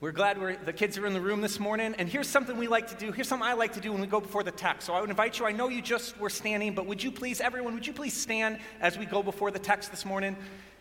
We're 0.00 0.12
glad 0.12 0.40
we're, 0.40 0.54
the 0.54 0.72
kids 0.72 0.96
are 0.96 1.06
in 1.06 1.12
the 1.12 1.20
room 1.20 1.40
this 1.40 1.58
morning. 1.58 1.92
And 1.98 2.08
here's 2.08 2.28
something 2.28 2.56
we 2.56 2.68
like 2.68 2.86
to 2.90 2.94
do. 2.94 3.10
Here's 3.10 3.26
something 3.26 3.48
I 3.48 3.54
like 3.54 3.72
to 3.72 3.80
do 3.80 3.90
when 3.90 4.00
we 4.00 4.06
go 4.06 4.20
before 4.20 4.44
the 4.44 4.52
text. 4.52 4.86
So 4.86 4.94
I 4.94 5.00
would 5.00 5.10
invite 5.10 5.40
you. 5.40 5.44
I 5.44 5.50
know 5.50 5.68
you 5.68 5.82
just 5.82 6.16
were 6.20 6.30
standing, 6.30 6.72
but 6.72 6.86
would 6.86 7.02
you 7.02 7.10
please, 7.10 7.40
everyone, 7.40 7.74
would 7.74 7.84
you 7.84 7.92
please 7.92 8.14
stand 8.14 8.60
as 8.80 8.96
we 8.96 9.06
go 9.06 9.24
before 9.24 9.50
the 9.50 9.58
text 9.58 9.90
this 9.90 10.04
morning? 10.04 10.36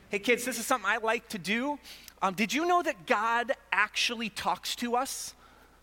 Hey, 0.10 0.20
kids, 0.20 0.46
this 0.46 0.60
is 0.60 0.68
something 0.68 0.88
I 0.88 0.98
like 0.98 1.28
to 1.30 1.40
do. 1.40 1.80
Um, 2.22 2.36
did 2.36 2.54
you 2.54 2.68
know 2.68 2.84
that 2.84 3.08
God 3.08 3.54
actually 3.72 4.30
talks 4.30 4.76
to 4.76 4.96
us? 4.96 5.34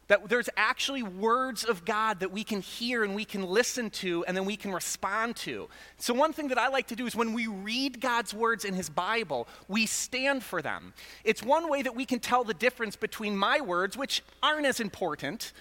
That 0.09 0.29
there's 0.29 0.51
actually 0.57 1.03
words 1.03 1.65
of 1.65 1.85
God 1.85 2.21
that 2.21 2.31
we 2.31 2.45
can 2.45 2.61
hear 2.61 3.05
and 3.05 3.15
we 3.15 3.25
can 3.25 3.43
listen 3.43 3.89
to 3.91 4.25
and 4.27 4.37
then 4.37 4.45
we 4.45 4.57
can 4.57 4.73
respond 4.73 5.37
to. 5.37 5.69
So, 5.99 6.13
one 6.13 6.33
thing 6.33 6.49
that 6.49 6.59
I 6.59 6.69
like 6.69 6.89
to 6.89 6.97
do 6.97 7.07
is 7.07 7.17
when 7.17 7.33
we 7.33 7.47
read 7.47 8.01
God's 8.01 8.35
words 8.35 8.65
in 8.65 8.75
His 8.75 8.91
Bible, 8.91 9.49
we 9.69 9.87
stand 9.87 10.43
for 10.43 10.61
them. 10.61 10.93
It's 11.25 11.43
one 11.43 11.71
way 11.71 11.83
that 11.83 11.97
we 11.97 12.05
can 12.05 12.21
tell 12.21 12.45
the 12.45 12.55
difference 12.55 12.97
between 12.97 13.37
my 13.37 13.61
words, 13.61 13.97
which 13.97 14.23
aren't 14.43 14.67
as 14.67 14.81
important, 14.81 15.53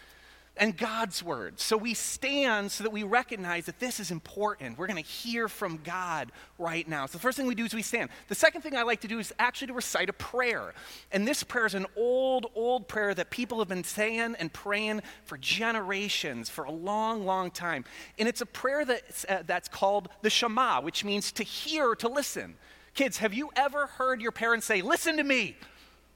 and 0.55 0.77
God's 0.77 1.23
word. 1.23 1.59
So 1.59 1.75
we 1.75 1.95
stand 1.95 2.71
so 2.71 2.83
that 2.83 2.91
we 2.91 3.03
recognize 3.03 3.65
that 3.65 3.79
this 3.79 3.99
is 3.99 4.11
important. 4.11 4.77
We're 4.77 4.87
going 4.87 5.03
to 5.03 5.09
hear 5.09 5.47
from 5.47 5.79
God 5.83 6.31
right 6.59 6.87
now. 6.87 7.07
So 7.07 7.13
the 7.13 7.21
first 7.21 7.37
thing 7.37 7.47
we 7.47 7.55
do 7.55 7.65
is 7.65 7.73
we 7.73 7.81
stand. 7.81 8.11
The 8.27 8.35
second 8.35 8.61
thing 8.61 8.75
I 8.75 8.83
like 8.83 9.01
to 9.01 9.07
do 9.07 9.17
is 9.17 9.33
actually 9.39 9.67
to 9.67 9.73
recite 9.73 10.09
a 10.09 10.13
prayer. 10.13 10.73
And 11.11 11.27
this 11.27 11.43
prayer 11.43 11.65
is 11.65 11.73
an 11.73 11.87
old, 11.95 12.47
old 12.53 12.87
prayer 12.87 13.15
that 13.15 13.31
people 13.31 13.59
have 13.59 13.67
been 13.67 13.83
saying 13.83 14.35
and 14.37 14.53
praying 14.53 15.01
for 15.25 15.37
generations, 15.39 16.49
for 16.49 16.65
a 16.65 16.71
long, 16.71 17.25
long 17.25 17.49
time. 17.49 17.83
And 18.19 18.29
it's 18.29 18.41
a 18.41 18.45
prayer 18.45 18.85
that's, 18.85 19.25
uh, 19.27 19.41
that's 19.47 19.67
called 19.67 20.09
the 20.21 20.29
Shema, 20.29 20.81
which 20.81 21.03
means 21.03 21.31
to 21.33 21.43
hear, 21.43 21.95
to 21.95 22.07
listen. 22.07 22.55
Kids, 22.93 23.17
have 23.17 23.33
you 23.33 23.49
ever 23.55 23.87
heard 23.87 24.21
your 24.21 24.31
parents 24.31 24.67
say, 24.67 24.83
Listen 24.83 25.17
to 25.17 25.23
me? 25.23 25.57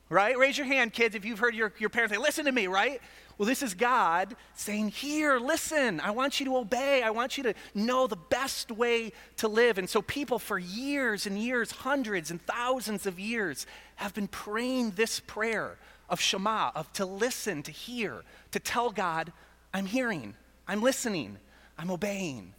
Right? 0.09 0.37
Raise 0.37 0.57
your 0.57 0.67
hand, 0.67 0.93
kids, 0.93 1.15
if 1.15 1.25
you've 1.25 1.39
heard 1.39 1.53
your, 1.53 1.73
your 1.79 1.89
parents 1.89 2.13
say, 2.13 2.21
Listen 2.21 2.45
to 2.45 2.51
me, 2.51 2.67
right? 2.67 3.01
Well, 3.37 3.45
this 3.45 3.61
is 3.61 3.73
God 3.73 4.35
saying, 4.55 4.89
Here, 4.89 5.37
listen, 5.37 5.99
I 5.99 6.11
want 6.11 6.39
you 6.39 6.45
to 6.47 6.57
obey. 6.57 7.03
I 7.03 7.09
want 7.11 7.37
you 7.37 7.43
to 7.43 7.53
know 7.75 8.07
the 8.07 8.15
best 8.15 8.71
way 8.71 9.11
to 9.37 9.47
live. 9.47 9.77
And 9.77 9.89
so, 9.89 10.01
people 10.01 10.39
for 10.39 10.57
years 10.57 11.25
and 11.25 11.37
years, 11.37 11.71
hundreds 11.71 12.31
and 12.31 12.41
thousands 12.45 13.05
of 13.05 13.19
years, 13.19 13.67
have 13.95 14.13
been 14.13 14.27
praying 14.27 14.91
this 14.91 15.19
prayer 15.19 15.77
of 16.09 16.21
Shema, 16.21 16.71
of 16.73 16.91
to 16.93 17.05
listen, 17.05 17.63
to 17.63 17.71
hear, 17.71 18.23
to 18.51 18.59
tell 18.59 18.89
God, 18.91 19.31
I'm 19.73 19.85
hearing, 19.85 20.35
I'm 20.67 20.81
listening, 20.81 21.37
I'm 21.77 21.91
obeying. 21.91 22.53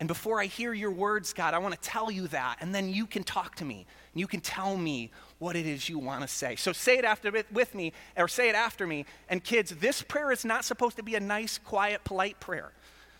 And 0.00 0.08
before 0.08 0.40
I 0.40 0.46
hear 0.46 0.72
your 0.72 0.90
words, 0.90 1.32
God, 1.32 1.54
I 1.54 1.58
want 1.58 1.74
to 1.74 1.80
tell 1.80 2.10
you 2.10 2.26
that. 2.28 2.56
And 2.60 2.74
then 2.74 2.88
you 2.90 3.06
can 3.06 3.22
talk 3.22 3.54
to 3.56 3.64
me. 3.64 3.86
And 4.12 4.20
you 4.20 4.26
can 4.26 4.40
tell 4.40 4.76
me 4.76 5.12
what 5.42 5.56
it 5.56 5.66
is 5.66 5.88
you 5.88 5.98
want 5.98 6.22
to 6.22 6.28
say. 6.28 6.54
So 6.54 6.72
say 6.72 6.98
it 6.98 7.04
after 7.04 7.32
with 7.50 7.74
me, 7.74 7.92
or 8.16 8.28
say 8.28 8.48
it 8.48 8.54
after 8.54 8.86
me. 8.86 9.04
And 9.28 9.42
kids, 9.42 9.70
this 9.70 10.00
prayer 10.00 10.30
is 10.30 10.44
not 10.44 10.64
supposed 10.64 10.96
to 10.98 11.02
be 11.02 11.16
a 11.16 11.20
nice, 11.20 11.58
quiet, 11.58 12.04
polite 12.04 12.38
prayer. 12.38 12.70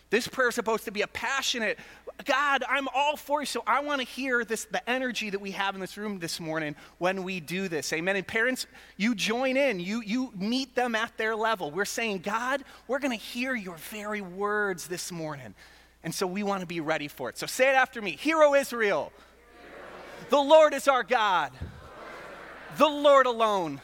This 0.09 0.27
prayer 0.27 0.47
is 0.47 0.55
supposed 0.55 0.85
to 0.85 0.91
be 0.91 1.01
a 1.01 1.07
passionate, 1.07 1.77
God, 2.23 2.63
I'm 2.69 2.87
all 2.95 3.17
for 3.17 3.41
you. 3.41 3.45
So 3.45 3.61
I 3.67 3.81
want 3.81 3.99
to 3.99 4.07
hear 4.07 4.45
this, 4.45 4.65
the 4.65 4.87
energy 4.89 5.31
that 5.31 5.41
we 5.41 5.51
have 5.51 5.75
in 5.75 5.81
this 5.81 5.97
room 5.97 6.19
this 6.19 6.39
morning 6.39 6.75
when 6.99 7.23
we 7.23 7.41
do 7.41 7.67
this. 7.67 7.91
Amen. 7.91 8.15
And 8.15 8.25
parents, 8.25 8.67
you 8.95 9.15
join 9.15 9.57
in. 9.57 9.81
You, 9.81 10.01
you 10.01 10.31
meet 10.37 10.75
them 10.75 10.95
at 10.95 11.17
their 11.17 11.35
level. 11.35 11.71
We're 11.71 11.83
saying, 11.83 12.19
God, 12.19 12.63
we're 12.87 12.99
going 12.99 13.17
to 13.17 13.23
hear 13.23 13.53
your 13.53 13.75
very 13.75 14.21
words 14.21 14.87
this 14.87 15.11
morning. 15.11 15.55
And 16.03 16.15
so 16.15 16.25
we 16.25 16.43
want 16.43 16.61
to 16.61 16.67
be 16.67 16.79
ready 16.79 17.09
for 17.09 17.29
it. 17.29 17.37
So 17.37 17.47
say 17.47 17.69
it 17.69 17.75
after 17.75 18.01
me 18.01 18.11
Hero 18.11 18.53
Israel. 18.53 19.11
The 20.29 20.39
Lord 20.39 20.73
is 20.73 20.87
our 20.87 21.03
God. 21.03 21.51
The 22.77 22.87
Lord 22.87 23.25
alone. 23.25 23.81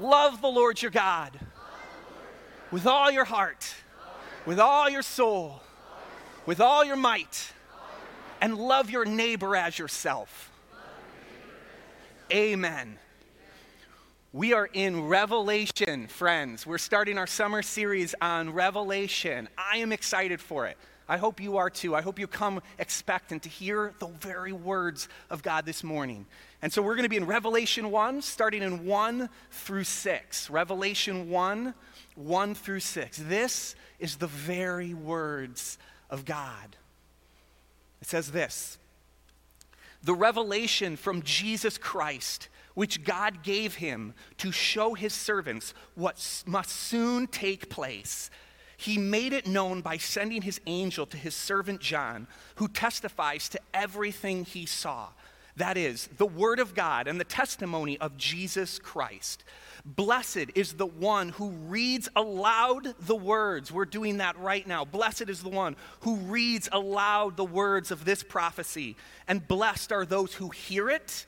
Love 0.00 0.40
the 0.40 0.48
Lord 0.48 0.80
your 0.80 0.90
God 0.90 1.38
with 2.70 2.86
all 2.86 3.10
your 3.10 3.24
heart, 3.24 3.74
with 4.46 4.58
all 4.58 4.88
your 4.88 5.02
soul, 5.02 5.60
with 6.46 6.60
all 6.60 6.84
your 6.84 6.96
might, 6.96 7.52
and 8.40 8.56
love 8.56 8.90
your 8.90 9.04
neighbor 9.04 9.54
as 9.54 9.78
yourself. 9.78 10.50
Amen. 12.32 12.98
We 14.32 14.52
are 14.52 14.68
in 14.72 15.06
Revelation, 15.06 16.08
friends. 16.08 16.66
We're 16.66 16.78
starting 16.78 17.18
our 17.18 17.26
summer 17.26 17.62
series 17.62 18.14
on 18.20 18.50
Revelation. 18.50 19.48
I 19.56 19.76
am 19.76 19.92
excited 19.92 20.40
for 20.40 20.66
it. 20.66 20.76
I 21.08 21.18
hope 21.18 21.40
you 21.40 21.58
are 21.58 21.70
too. 21.70 21.94
I 21.94 22.00
hope 22.00 22.18
you 22.18 22.26
come 22.26 22.62
expectant 22.78 23.42
to 23.42 23.48
hear 23.48 23.92
the 23.98 24.06
very 24.06 24.52
words 24.52 25.08
of 25.30 25.42
God 25.42 25.66
this 25.66 25.84
morning. 25.84 26.26
And 26.64 26.72
so 26.72 26.80
we're 26.80 26.94
going 26.94 27.02
to 27.02 27.10
be 27.10 27.18
in 27.18 27.26
Revelation 27.26 27.90
1, 27.90 28.22
starting 28.22 28.62
in 28.62 28.86
1 28.86 29.28
through 29.50 29.84
6. 29.84 30.48
Revelation 30.48 31.28
1, 31.28 31.74
1 32.14 32.54
through 32.54 32.80
6. 32.80 33.18
This 33.18 33.74
is 33.98 34.16
the 34.16 34.28
very 34.28 34.94
words 34.94 35.76
of 36.08 36.24
God. 36.24 36.76
It 38.00 38.08
says 38.08 38.32
this 38.32 38.78
The 40.04 40.14
revelation 40.14 40.96
from 40.96 41.20
Jesus 41.20 41.76
Christ, 41.76 42.48
which 42.72 43.04
God 43.04 43.42
gave 43.42 43.74
him 43.74 44.14
to 44.38 44.50
show 44.50 44.94
his 44.94 45.12
servants 45.12 45.74
what 45.96 46.44
must 46.46 46.70
soon 46.70 47.26
take 47.26 47.68
place 47.68 48.30
he 48.76 48.98
made 48.98 49.32
it 49.32 49.46
known 49.46 49.80
by 49.80 49.96
sending 49.96 50.42
his 50.42 50.60
angel 50.66 51.06
to 51.06 51.16
his 51.16 51.34
servant 51.34 51.80
John, 51.80 52.26
who 52.56 52.68
testifies 52.68 53.48
to 53.50 53.60
everything 53.72 54.44
he 54.44 54.66
saw. 54.66 55.08
That 55.56 55.76
is, 55.76 56.08
the 56.16 56.26
word 56.26 56.58
of 56.58 56.74
God 56.74 57.06
and 57.06 57.20
the 57.20 57.24
testimony 57.24 57.96
of 57.98 58.16
Jesus 58.16 58.78
Christ. 58.78 59.44
Blessed 59.84 60.46
is 60.54 60.72
the 60.72 60.86
one 60.86 61.28
who 61.28 61.50
reads 61.50 62.08
aloud 62.16 62.94
the 63.00 63.14
words. 63.14 63.70
We're 63.70 63.84
doing 63.84 64.18
that 64.18 64.38
right 64.38 64.66
now. 64.66 64.84
Blessed 64.84 65.28
is 65.28 65.42
the 65.42 65.50
one 65.50 65.76
who 66.00 66.16
reads 66.16 66.68
aloud 66.72 67.36
the 67.36 67.44
words 67.44 67.90
of 67.90 68.04
this 68.04 68.22
prophecy. 68.22 68.96
And 69.28 69.46
blessed 69.46 69.92
are 69.92 70.04
those 70.04 70.34
who 70.34 70.48
hear 70.48 70.90
it 70.90 71.26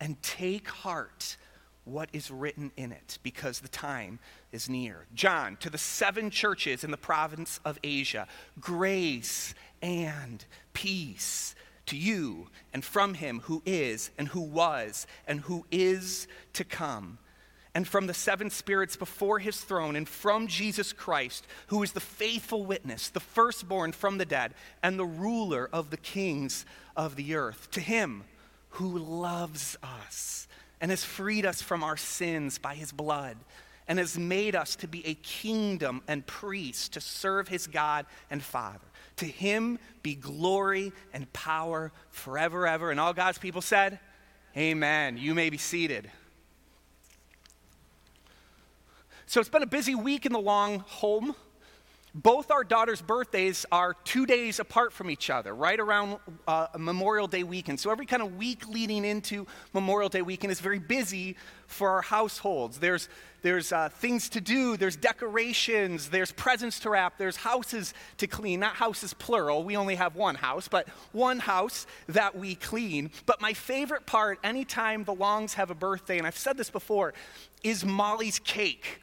and 0.00 0.22
take 0.22 0.68
heart 0.68 1.36
what 1.84 2.08
is 2.12 2.30
written 2.30 2.70
in 2.76 2.92
it, 2.92 3.18
because 3.22 3.60
the 3.60 3.68
time 3.68 4.20
is 4.52 4.68
near. 4.68 5.06
John, 5.14 5.56
to 5.56 5.68
the 5.68 5.78
seven 5.78 6.30
churches 6.30 6.84
in 6.84 6.90
the 6.90 6.96
province 6.96 7.58
of 7.64 7.78
Asia, 7.82 8.28
grace 8.60 9.54
and 9.82 10.44
peace 10.72 11.54
to 11.90 11.96
you 11.96 12.46
and 12.72 12.84
from 12.84 13.14
him 13.14 13.40
who 13.40 13.62
is 13.66 14.10
and 14.16 14.28
who 14.28 14.40
was 14.40 15.06
and 15.26 15.40
who 15.40 15.66
is 15.70 16.28
to 16.52 16.64
come. 16.64 17.18
And 17.74 17.86
from 17.86 18.06
the 18.06 18.14
seven 18.14 18.50
spirits 18.50 18.96
before 18.96 19.38
his 19.38 19.60
throne, 19.60 19.94
and 19.94 20.08
from 20.08 20.48
Jesus 20.48 20.92
Christ, 20.92 21.46
who 21.68 21.84
is 21.84 21.92
the 21.92 22.00
faithful 22.00 22.64
witness, 22.64 23.08
the 23.10 23.20
firstborn 23.20 23.92
from 23.92 24.18
the 24.18 24.24
dead, 24.24 24.54
and 24.82 24.98
the 24.98 25.04
ruler 25.04 25.68
of 25.72 25.90
the 25.90 25.96
kings 25.96 26.66
of 26.96 27.14
the 27.14 27.36
earth. 27.36 27.70
To 27.72 27.80
him 27.80 28.24
who 28.70 28.98
loves 28.98 29.78
us 29.84 30.48
and 30.80 30.90
has 30.90 31.04
freed 31.04 31.46
us 31.46 31.62
from 31.62 31.84
our 31.84 31.96
sins 31.96 32.58
by 32.58 32.74
his 32.74 32.90
blood 32.90 33.36
and 33.90 33.98
has 33.98 34.16
made 34.16 34.54
us 34.54 34.76
to 34.76 34.86
be 34.86 35.04
a 35.04 35.14
kingdom 35.14 36.00
and 36.06 36.24
priests 36.24 36.88
to 36.90 37.00
serve 37.00 37.48
his 37.48 37.66
God 37.66 38.06
and 38.30 38.40
Father. 38.40 38.86
To 39.16 39.24
him 39.24 39.80
be 40.04 40.14
glory 40.14 40.92
and 41.12 41.30
power 41.32 41.90
forever, 42.12 42.68
ever. 42.68 42.92
And 42.92 43.00
all 43.00 43.12
God's 43.12 43.38
people 43.38 43.60
said, 43.60 43.98
Amen. 44.56 45.18
You 45.18 45.34
may 45.34 45.50
be 45.50 45.58
seated. 45.58 46.08
So 49.26 49.40
it's 49.40 49.48
been 49.48 49.64
a 49.64 49.66
busy 49.66 49.96
week 49.96 50.24
in 50.24 50.32
the 50.32 50.38
long 50.38 50.78
home 50.86 51.34
both 52.14 52.50
our 52.50 52.64
daughters' 52.64 53.00
birthdays 53.00 53.64
are 53.70 53.94
two 54.04 54.26
days 54.26 54.58
apart 54.58 54.92
from 54.92 55.10
each 55.10 55.30
other, 55.30 55.54
right 55.54 55.78
around 55.78 56.18
uh, 56.48 56.66
Memorial 56.76 57.28
Day 57.28 57.44
weekend. 57.44 57.78
So 57.78 57.90
every 57.90 58.06
kind 58.06 58.22
of 58.22 58.36
week 58.36 58.68
leading 58.68 59.04
into 59.04 59.46
Memorial 59.72 60.08
Day 60.08 60.22
weekend 60.22 60.50
is 60.50 60.60
very 60.60 60.78
busy 60.78 61.36
for 61.66 61.88
our 61.90 62.02
households. 62.02 62.78
There's, 62.78 63.08
there's 63.42 63.72
uh, 63.72 63.90
things 63.90 64.28
to 64.30 64.40
do, 64.40 64.76
there's 64.76 64.96
decorations, 64.96 66.08
there's 66.08 66.32
presents 66.32 66.80
to 66.80 66.90
wrap, 66.90 67.16
there's 67.16 67.36
houses 67.36 67.94
to 68.18 68.26
clean. 68.26 68.58
Not 68.60 68.74
houses 68.74 69.14
plural, 69.14 69.62
we 69.62 69.76
only 69.76 69.94
have 69.94 70.16
one 70.16 70.34
house, 70.34 70.66
but 70.66 70.88
one 71.12 71.38
house 71.38 71.86
that 72.08 72.36
we 72.36 72.56
clean. 72.56 73.10
But 73.26 73.40
my 73.40 73.52
favorite 73.52 74.06
part, 74.06 74.40
anytime 74.42 75.04
the 75.04 75.14
Longs 75.14 75.54
have 75.54 75.70
a 75.70 75.76
birthday, 75.76 76.18
and 76.18 76.26
I've 76.26 76.36
said 76.36 76.56
this 76.56 76.70
before, 76.70 77.14
is 77.62 77.84
Molly's 77.84 78.40
cake. 78.40 79.00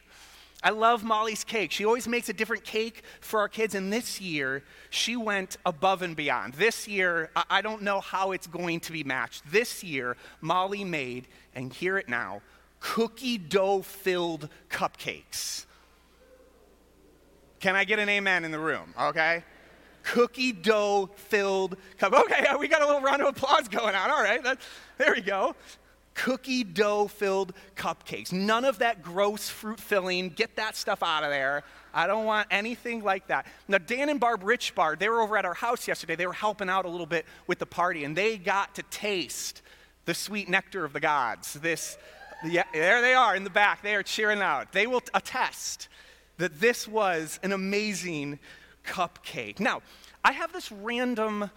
I 0.62 0.70
love 0.70 1.04
Molly's 1.04 1.44
cake. 1.44 1.70
She 1.70 1.84
always 1.84 2.08
makes 2.08 2.28
a 2.28 2.32
different 2.32 2.64
cake 2.64 3.02
for 3.20 3.40
our 3.40 3.48
kids, 3.48 3.76
and 3.76 3.92
this 3.92 4.20
year 4.20 4.64
she 4.90 5.14
went 5.14 5.56
above 5.64 6.02
and 6.02 6.16
beyond. 6.16 6.54
This 6.54 6.88
year, 6.88 7.30
I 7.48 7.62
don't 7.62 7.82
know 7.82 8.00
how 8.00 8.32
it's 8.32 8.48
going 8.48 8.80
to 8.80 8.92
be 8.92 9.04
matched. 9.04 9.44
This 9.50 9.84
year, 9.84 10.16
Molly 10.40 10.82
made, 10.82 11.28
and 11.54 11.72
hear 11.72 11.96
it 11.96 12.08
now, 12.08 12.42
cookie 12.80 13.38
dough 13.38 13.82
filled 13.82 14.48
cupcakes. 14.68 15.66
Can 17.60 17.76
I 17.76 17.84
get 17.84 18.00
an 18.00 18.08
amen 18.08 18.44
in 18.44 18.50
the 18.50 18.58
room? 18.58 18.94
Okay? 19.00 19.44
Cookie 20.02 20.52
dough 20.52 21.10
filled 21.14 21.76
cup. 21.98 22.14
Okay, 22.14 22.46
we 22.58 22.66
got 22.66 22.82
a 22.82 22.86
little 22.86 23.00
round 23.00 23.22
of 23.22 23.28
applause 23.28 23.68
going 23.68 23.94
on. 23.94 24.10
All 24.10 24.22
right, 24.22 24.42
that, 24.42 24.58
there 24.96 25.12
we 25.14 25.20
go 25.20 25.54
cookie 26.18 26.64
dough 26.64 27.06
filled 27.06 27.52
cupcakes. 27.76 28.32
None 28.32 28.64
of 28.64 28.80
that 28.80 29.02
gross 29.02 29.48
fruit 29.48 29.78
filling. 29.78 30.30
Get 30.30 30.56
that 30.56 30.76
stuff 30.76 31.02
out 31.02 31.22
of 31.22 31.30
there. 31.30 31.62
I 31.94 32.08
don't 32.08 32.24
want 32.24 32.48
anything 32.50 33.04
like 33.04 33.28
that. 33.28 33.46
Now, 33.68 33.78
Dan 33.78 34.08
and 34.08 34.18
Barb 34.18 34.42
Richbard, 34.42 34.98
they 34.98 35.08
were 35.08 35.22
over 35.22 35.36
at 35.38 35.44
our 35.44 35.54
house 35.54 35.86
yesterday. 35.86 36.16
They 36.16 36.26
were 36.26 36.32
helping 36.32 36.68
out 36.68 36.84
a 36.84 36.88
little 36.88 37.06
bit 37.06 37.24
with 37.46 37.60
the 37.60 37.66
party, 37.66 38.04
and 38.04 38.16
they 38.16 38.36
got 38.36 38.74
to 38.74 38.82
taste 38.84 39.62
the 40.06 40.14
sweet 40.14 40.48
nectar 40.48 40.84
of 40.84 40.92
the 40.92 41.00
gods. 41.00 41.54
This, 41.54 41.96
yeah, 42.44 42.64
there 42.72 43.00
they 43.00 43.14
are 43.14 43.36
in 43.36 43.44
the 43.44 43.50
back. 43.50 43.82
They 43.82 43.94
are 43.94 44.02
cheering 44.02 44.42
out. 44.42 44.72
They 44.72 44.88
will 44.88 45.02
attest 45.14 45.88
that 46.38 46.60
this 46.60 46.88
was 46.88 47.38
an 47.44 47.52
amazing 47.52 48.40
cupcake. 48.84 49.60
Now, 49.60 49.82
I 50.24 50.32
have 50.32 50.52
this 50.52 50.72
random 50.72 51.50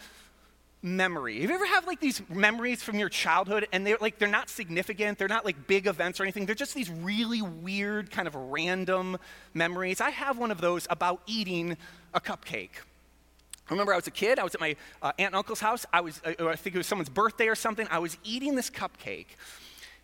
memory. 0.81 1.41
Have 1.41 1.49
you 1.49 1.55
ever 1.55 1.65
have 1.65 1.85
like 1.85 1.99
these 1.99 2.21
memories 2.29 2.81
from 2.81 2.97
your 2.97 3.09
childhood 3.09 3.67
and 3.71 3.85
they're 3.85 3.97
like 4.01 4.17
they're 4.17 4.27
not 4.27 4.49
significant, 4.49 5.17
they're 5.17 5.27
not 5.27 5.45
like 5.45 5.67
big 5.67 5.87
events 5.87 6.19
or 6.19 6.23
anything. 6.23 6.45
They're 6.45 6.55
just 6.55 6.73
these 6.73 6.89
really 6.89 7.41
weird 7.41 8.09
kind 8.09 8.27
of 8.27 8.35
random 8.35 9.17
memories. 9.53 10.01
I 10.01 10.09
have 10.09 10.37
one 10.37 10.51
of 10.51 10.59
those 10.59 10.87
about 10.89 11.21
eating 11.27 11.77
a 12.13 12.19
cupcake. 12.19 12.81
I 13.69 13.73
remember 13.73 13.93
I 13.93 13.97
was 13.97 14.07
a 14.07 14.11
kid, 14.11 14.39
I 14.39 14.43
was 14.43 14.55
at 14.55 14.61
my 14.61 14.75
uh, 15.01 15.11
aunt 15.19 15.27
and 15.27 15.35
uncle's 15.35 15.59
house. 15.59 15.85
I 15.93 16.01
was 16.01 16.19
uh, 16.25 16.47
I 16.47 16.55
think 16.55 16.75
it 16.75 16.79
was 16.79 16.87
someone's 16.87 17.09
birthday 17.09 17.47
or 17.47 17.55
something. 17.55 17.87
I 17.91 17.99
was 17.99 18.17
eating 18.23 18.55
this 18.55 18.69
cupcake. 18.69 19.27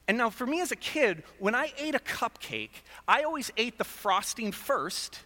And 0.08 0.18
now 0.18 0.30
for 0.30 0.46
me 0.46 0.62
as 0.62 0.72
a 0.72 0.76
kid, 0.76 1.24
when 1.40 1.54
I 1.54 1.74
ate 1.78 1.96
a 1.96 2.00
cupcake, 2.00 2.84
I 3.08 3.24
always 3.24 3.52
ate 3.58 3.78
the 3.78 3.84
frosting 3.84 4.52
first, 4.52 5.20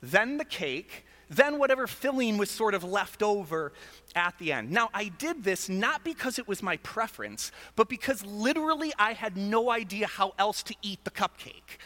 then 0.00 0.36
the 0.36 0.44
cake, 0.44 1.06
then 1.30 1.58
whatever 1.58 1.86
filling 1.86 2.38
was 2.38 2.50
sort 2.50 2.74
of 2.74 2.84
left 2.84 3.22
over 3.22 3.72
at 4.14 4.38
the 4.38 4.52
end. 4.52 4.70
Now, 4.70 4.88
I 4.94 5.08
did 5.08 5.44
this 5.44 5.68
not 5.68 6.04
because 6.04 6.38
it 6.38 6.48
was 6.48 6.62
my 6.62 6.78
preference, 6.78 7.52
but 7.76 7.88
because 7.88 8.24
literally 8.24 8.92
I 8.98 9.12
had 9.12 9.36
no 9.36 9.70
idea 9.70 10.06
how 10.06 10.32
else 10.38 10.62
to 10.64 10.74
eat 10.82 11.04
the 11.04 11.10
cupcake. 11.10 11.78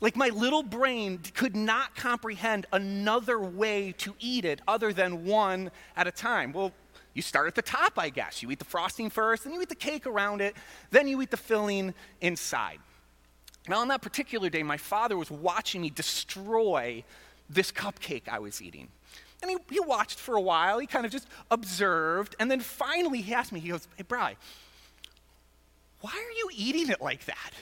Like 0.00 0.16
my 0.16 0.28
little 0.28 0.62
brain 0.62 1.20
could 1.34 1.56
not 1.56 1.96
comprehend 1.96 2.66
another 2.72 3.40
way 3.40 3.92
to 3.98 4.14
eat 4.20 4.44
it 4.44 4.60
other 4.68 4.92
than 4.92 5.24
one 5.24 5.70
at 5.96 6.06
a 6.06 6.12
time. 6.12 6.52
Well, 6.52 6.72
you 7.14 7.22
start 7.22 7.48
at 7.48 7.56
the 7.56 7.62
top, 7.62 7.94
I 7.98 8.10
guess. 8.10 8.42
You 8.42 8.50
eat 8.50 8.60
the 8.60 8.64
frosting 8.64 9.10
first, 9.10 9.42
then 9.42 9.54
you 9.54 9.62
eat 9.62 9.68
the 9.68 9.74
cake 9.74 10.06
around 10.06 10.40
it, 10.40 10.54
then 10.90 11.08
you 11.08 11.20
eat 11.20 11.32
the 11.32 11.36
filling 11.36 11.94
inside. 12.20 12.78
Now, 13.68 13.80
on 13.80 13.88
that 13.88 14.02
particular 14.02 14.48
day, 14.48 14.62
my 14.62 14.76
father 14.76 15.16
was 15.16 15.30
watching 15.30 15.82
me 15.82 15.90
destroy 15.90 17.04
this 17.48 17.72
cupcake 17.72 18.28
I 18.28 18.38
was 18.38 18.60
eating. 18.62 18.88
And 19.42 19.50
he, 19.50 19.56
he 19.70 19.80
watched 19.80 20.18
for 20.18 20.36
a 20.36 20.40
while. 20.40 20.78
He 20.78 20.86
kind 20.86 21.06
of 21.06 21.12
just 21.12 21.28
observed. 21.50 22.34
And 22.40 22.50
then 22.50 22.60
finally 22.60 23.20
he 23.20 23.34
asked 23.34 23.52
me, 23.52 23.60
he 23.60 23.68
goes, 23.68 23.86
Hey, 23.96 24.02
Bry, 24.02 24.36
why 26.00 26.10
are 26.10 26.36
you 26.36 26.50
eating 26.54 26.90
it 26.90 27.00
like 27.00 27.24
that? 27.26 27.52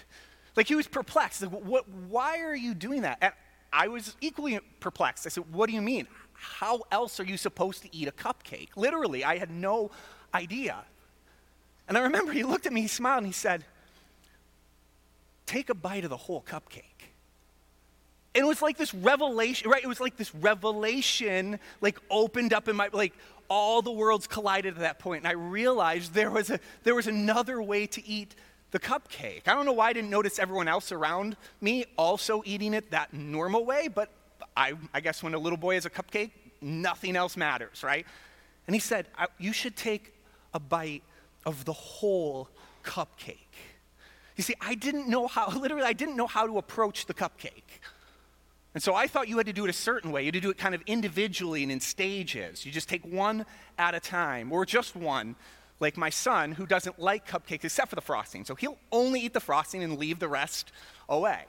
Like 0.57 0.69
he 0.69 0.75
was 0.75 0.87
perplexed. 0.87 1.43
Like, 1.43 1.51
what, 1.51 1.89
why 1.89 2.41
are 2.41 2.57
you 2.57 2.75
doing 2.75 3.03
that? 3.03 3.19
And 3.21 3.33
I 3.73 3.89
was 3.89 4.17
equally 4.21 4.59
perplexed. 4.81 5.27
I 5.27 5.31
said, 5.31 5.45
What 5.53 5.69
do 5.69 5.75
you 5.75 5.83
mean? 5.83 6.07
How 6.33 6.83
else 6.91 7.21
are 7.21 7.25
you 7.25 7.37
supposed 7.37 7.83
to 7.83 7.95
eat 7.95 8.09
a 8.09 8.13
cupcake? 8.13 8.71
Literally, 8.77 9.25
I 9.25 9.39
had 9.39 9.51
no 9.51 9.91
idea. 10.35 10.85
And 11.89 11.97
I 11.97 12.03
remember 12.03 12.33
he 12.33 12.43
looked 12.43 12.67
at 12.67 12.73
me, 12.73 12.83
he 12.83 12.89
smiled, 12.89 13.19
and 13.19 13.27
he 13.27 13.33
said, 13.33 13.65
Take 15.47 15.71
a 15.71 15.75
bite 15.75 16.05
of 16.05 16.11
the 16.11 16.17
whole 16.17 16.43
cupcake. 16.43 16.96
And 18.37 18.45
it 18.45 18.47
was 18.47 18.61
like 18.61 18.77
this 18.77 18.93
revelation, 18.93 19.71
right? 19.71 19.83
It 19.83 19.87
was 19.87 19.99
like 19.99 20.19
this 20.19 20.35
revelation, 20.35 21.59
like 21.81 21.99
opened 22.11 22.53
up 22.53 22.69
in 22.69 22.77
my, 22.77 22.91
like 22.93 23.15
all 23.49 23.81
the 23.81 23.91
worlds 23.91 24.27
collided 24.27 24.75
at 24.75 24.81
that 24.81 24.99
point. 24.99 25.25
And 25.25 25.29
I 25.29 25.33
realized 25.33 26.13
there 26.13 26.31
was, 26.31 26.51
a, 26.51 26.61
there 26.83 26.95
was 26.95 27.07
another 27.07 27.63
way 27.63 27.87
to 27.87 28.07
eat 28.07 28.35
the 28.73 28.79
cupcake. 28.79 29.49
I 29.49 29.55
don't 29.55 29.65
know 29.65 29.73
why 29.73 29.89
I 29.89 29.95
didn't 29.95 30.11
notice 30.11 30.39
everyone 30.39 30.69
else 30.69 30.93
around 30.93 31.39
me 31.63 31.87
also 31.97 32.43
eating 32.45 32.75
it 32.75 32.91
that 32.91 33.15
normal 33.15 33.65
way, 33.65 33.89
but 33.89 34.11
I, 34.55 34.75
I 34.93 35.01
guess 35.01 35.23
when 35.23 35.33
a 35.33 35.39
little 35.39 35.57
boy 35.57 35.75
has 35.75 35.87
a 35.87 35.91
cupcake, 35.91 36.33
nothing 36.61 37.17
else 37.17 37.39
matters, 37.39 37.83
right? 37.83 38.05
And 38.67 38.77
he 38.77 38.81
said, 38.81 39.07
You 39.39 39.55
should 39.55 39.77
take 39.77 40.13
a 40.53 40.61
bite 40.61 41.05
of 41.47 41.65
the 41.65 41.73
whole 41.73 42.51
cupcake. 42.85 43.39
You 44.37 44.43
see, 44.43 44.55
I 44.61 44.75
didn't 44.75 45.09
know 45.09 45.27
how, 45.27 45.49
literally, 45.59 45.85
I 45.85 45.95
didn't 45.95 46.17
know 46.17 46.27
how 46.27 46.47
to 46.47 46.59
approach 46.59 47.07
the 47.07 47.15
cupcake. 47.15 47.81
And 48.77 48.83
so 48.83 48.95
I 48.95 49.07
thought 49.07 49.27
you 49.27 49.39
had 49.39 49.47
to 49.47 49.55
do 49.55 49.65
it 49.65 49.71
a 49.71 49.73
certain 49.73 50.13
way. 50.13 50.21
You 50.21 50.27
had 50.27 50.35
to 50.35 50.41
do 50.41 50.51
it 50.51 50.59
kind 50.59 50.75
of 50.75 50.83
individually 50.85 51.63
and 51.63 51.73
in 51.73 51.81
stages. 51.81 52.67
You 52.67 52.71
just 52.71 52.91
take 52.91 53.07
one 53.07 53.47
at 53.79 53.95
a 53.95 54.01
time, 54.01 54.53
or 54.53 54.67
just 54.67 54.95
one, 54.95 55.35
like 55.81 55.97
my 55.97 56.11
son, 56.11 56.53
who 56.53 56.67
doesn't 56.67 56.99
like 56.99 57.27
cupcakes 57.27 57.65
except 57.65 57.89
for 57.89 57.95
the 57.95 58.03
frosting. 58.03 58.45
So 58.45 58.55
he'll 58.55 58.77
only 58.93 59.21
eat 59.21 59.33
the 59.33 59.41
frosting 59.41 59.83
and 59.83 59.97
leave 59.97 60.19
the 60.19 60.29
rest 60.29 60.73
away. 61.09 61.47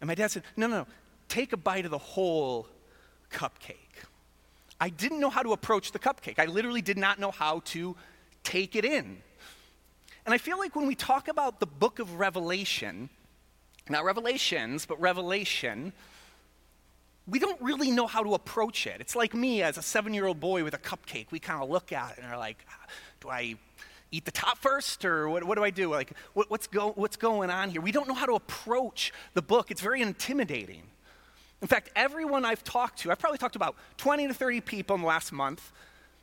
And 0.00 0.08
my 0.08 0.16
dad 0.16 0.32
said, 0.32 0.42
No, 0.56 0.66
no, 0.66 0.78
no, 0.78 0.86
take 1.28 1.52
a 1.52 1.56
bite 1.56 1.84
of 1.84 1.92
the 1.92 1.98
whole 1.98 2.66
cupcake. 3.30 3.76
I 4.80 4.88
didn't 4.88 5.20
know 5.20 5.30
how 5.30 5.44
to 5.44 5.52
approach 5.52 5.92
the 5.92 6.00
cupcake. 6.00 6.40
I 6.40 6.46
literally 6.46 6.82
did 6.82 6.98
not 6.98 7.20
know 7.20 7.30
how 7.30 7.60
to 7.66 7.94
take 8.42 8.74
it 8.74 8.84
in. 8.84 9.18
And 10.24 10.34
I 10.34 10.38
feel 10.38 10.58
like 10.58 10.74
when 10.74 10.88
we 10.88 10.96
talk 10.96 11.28
about 11.28 11.60
the 11.60 11.66
book 11.66 12.00
of 12.00 12.18
Revelation, 12.18 13.08
not 13.90 14.04
revelations, 14.04 14.86
but 14.86 15.00
revelation, 15.00 15.92
we 17.26 17.38
don't 17.38 17.60
really 17.60 17.90
know 17.90 18.06
how 18.06 18.22
to 18.22 18.34
approach 18.34 18.86
it. 18.86 19.00
It's 19.00 19.16
like 19.16 19.34
me 19.34 19.62
as 19.62 19.78
a 19.78 19.82
seven 19.82 20.14
year 20.14 20.26
old 20.26 20.40
boy 20.40 20.64
with 20.64 20.74
a 20.74 20.78
cupcake. 20.78 21.26
We 21.30 21.38
kind 21.38 21.62
of 21.62 21.68
look 21.68 21.92
at 21.92 22.12
it 22.12 22.18
and 22.22 22.26
are 22.26 22.38
like, 22.38 22.64
ah, 22.70 22.86
do 23.20 23.28
I 23.28 23.56
eat 24.12 24.24
the 24.24 24.30
top 24.30 24.58
first 24.58 25.04
or 25.04 25.28
what, 25.28 25.44
what 25.44 25.56
do 25.56 25.64
I 25.64 25.70
do? 25.70 25.90
Like, 25.90 26.12
what, 26.34 26.50
what's, 26.50 26.66
go, 26.66 26.92
what's 26.92 27.16
going 27.16 27.50
on 27.50 27.70
here? 27.70 27.80
We 27.80 27.92
don't 27.92 28.06
know 28.06 28.14
how 28.14 28.26
to 28.26 28.34
approach 28.34 29.12
the 29.34 29.42
book. 29.42 29.70
It's 29.70 29.80
very 29.80 30.02
intimidating. 30.02 30.82
In 31.62 31.68
fact, 31.68 31.90
everyone 31.96 32.44
I've 32.44 32.62
talked 32.62 33.00
to, 33.00 33.10
I've 33.10 33.18
probably 33.18 33.38
talked 33.38 33.54
to 33.54 33.58
about 33.58 33.76
20 33.96 34.28
to 34.28 34.34
30 34.34 34.60
people 34.60 34.94
in 34.94 35.02
the 35.02 35.08
last 35.08 35.32
month, 35.32 35.72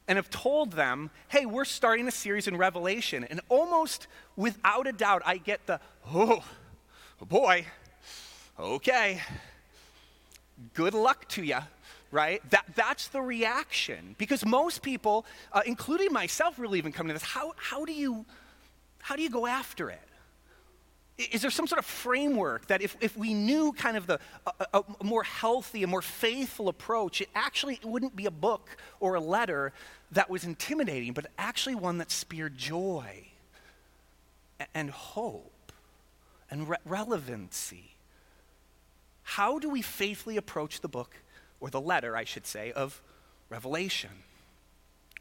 and 0.07 0.17
have 0.17 0.29
told 0.29 0.73
them, 0.73 1.09
hey, 1.29 1.45
we're 1.45 1.65
starting 1.65 2.07
a 2.07 2.11
series 2.11 2.47
in 2.47 2.57
Revelation. 2.57 3.25
And 3.29 3.39
almost 3.47 4.07
without 4.35 4.85
a 4.85 4.91
doubt, 4.91 5.21
I 5.25 5.37
get 5.37 5.65
the, 5.65 5.79
oh 6.13 6.43
boy, 7.25 7.65
okay, 8.59 9.21
good 10.73 10.93
luck 10.93 11.27
to 11.29 11.43
you, 11.43 11.59
right? 12.11 12.41
That, 12.51 12.65
that's 12.75 13.07
the 13.07 13.21
reaction. 13.21 14.15
Because 14.17 14.45
most 14.45 14.81
people, 14.81 15.25
uh, 15.51 15.61
including 15.65 16.11
myself, 16.11 16.59
really 16.59 16.77
even 16.77 16.91
come 16.91 17.07
to 17.07 17.13
this. 17.13 17.23
How, 17.23 17.53
how, 17.57 17.85
do 17.85 17.93
you, 17.93 18.25
how 18.99 19.15
do 19.15 19.21
you 19.21 19.29
go 19.29 19.45
after 19.45 19.89
it? 19.89 20.01
Is 21.31 21.41
there 21.41 21.51
some 21.51 21.67
sort 21.67 21.77
of 21.77 21.85
framework 21.85 22.67
that 22.67 22.81
if, 22.81 22.97
if 22.99 23.15
we 23.15 23.35
knew 23.35 23.71
kind 23.71 23.95
of 23.95 24.07
the, 24.07 24.19
a, 24.73 24.83
a 24.99 25.03
more 25.03 25.23
healthy, 25.23 25.83
a 25.83 25.87
more 25.87 26.01
faithful 26.01 26.69
approach, 26.69 27.21
it 27.21 27.29
actually 27.35 27.75
it 27.75 27.85
wouldn't 27.85 28.15
be 28.15 28.25
a 28.25 28.31
book 28.31 28.67
or 28.99 29.13
a 29.13 29.19
letter 29.19 29.73
that 30.11 30.29
was 30.29 30.43
intimidating, 30.43 31.13
but 31.13 31.27
actually 31.37 31.75
one 31.75 31.99
that 31.99 32.09
speared 32.09 32.57
joy 32.57 33.27
and 34.73 34.89
hope? 34.89 35.52
And 36.53 36.69
re- 36.69 36.77
relevancy. 36.85 37.95
How 39.23 39.57
do 39.57 39.69
we 39.69 39.81
faithfully 39.81 40.37
approach 40.37 40.81
the 40.81 40.87
book, 40.87 41.15
or 41.59 41.71
the 41.71 41.81
letter, 41.81 42.15
I 42.15 42.25
should 42.25 42.45
say, 42.45 42.71
of 42.71 43.01
Revelation? 43.49 44.11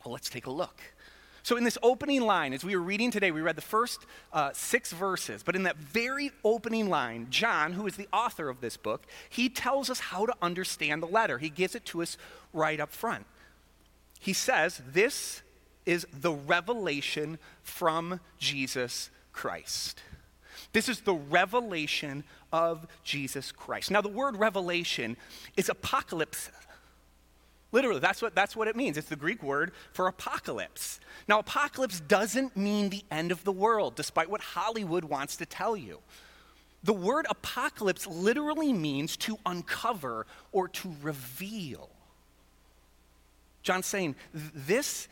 Well, 0.04 0.12
let's 0.12 0.28
take 0.28 0.44
a 0.44 0.50
look. 0.50 0.82
So, 1.42 1.56
in 1.56 1.64
this 1.64 1.78
opening 1.82 2.20
line, 2.20 2.52
as 2.52 2.64
we 2.64 2.76
were 2.76 2.82
reading 2.82 3.10
today, 3.10 3.30
we 3.30 3.40
read 3.40 3.56
the 3.56 3.62
first 3.62 4.04
uh, 4.32 4.50
six 4.52 4.92
verses. 4.92 5.42
But 5.42 5.56
in 5.56 5.62
that 5.62 5.78
very 5.78 6.32
opening 6.44 6.90
line, 6.90 7.28
John, 7.30 7.72
who 7.72 7.86
is 7.86 7.96
the 7.96 8.08
author 8.12 8.50
of 8.50 8.60
this 8.60 8.76
book, 8.76 9.06
he 9.30 9.48
tells 9.48 9.88
us 9.88 10.00
how 10.00 10.26
to 10.26 10.34
understand 10.42 11.02
the 11.02 11.06
letter. 11.06 11.38
He 11.38 11.48
gives 11.48 11.74
it 11.74 11.86
to 11.86 12.02
us 12.02 12.18
right 12.52 12.78
up 12.78 12.92
front. 12.92 13.24
He 14.20 14.34
says, 14.34 14.82
This 14.86 15.40
is 15.86 16.06
the 16.12 16.32
revelation 16.32 17.38
from 17.62 18.20
Jesus 18.38 19.08
Christ. 19.32 20.02
This 20.72 20.88
is 20.88 21.00
the 21.00 21.14
revelation 21.14 22.24
of 22.52 22.86
Jesus 23.04 23.52
Christ. 23.52 23.90
Now, 23.90 24.00
the 24.00 24.08
word 24.08 24.36
revelation 24.36 25.16
is 25.56 25.68
apocalypse. 25.68 26.50
Literally, 27.72 28.00
that's 28.00 28.20
what, 28.20 28.34
that's 28.34 28.54
what 28.54 28.68
it 28.68 28.76
means. 28.76 28.96
It's 28.96 29.08
the 29.08 29.16
Greek 29.16 29.42
word 29.42 29.72
for 29.92 30.06
apocalypse. 30.06 31.00
Now, 31.28 31.38
apocalypse 31.38 32.00
doesn't 32.00 32.56
mean 32.56 32.90
the 32.90 33.04
end 33.10 33.32
of 33.32 33.44
the 33.44 33.52
world, 33.52 33.94
despite 33.94 34.28
what 34.30 34.40
Hollywood 34.40 35.04
wants 35.04 35.36
to 35.36 35.46
tell 35.46 35.76
you. 35.76 35.98
The 36.84 36.92
word 36.92 37.26
apocalypse 37.30 38.06
literally 38.06 38.72
means 38.72 39.16
to 39.18 39.38
uncover 39.46 40.26
or 40.52 40.68
to 40.68 40.94
reveal. 41.00 41.88
John's 43.62 43.86
saying 43.86 44.16
this, 44.34 45.08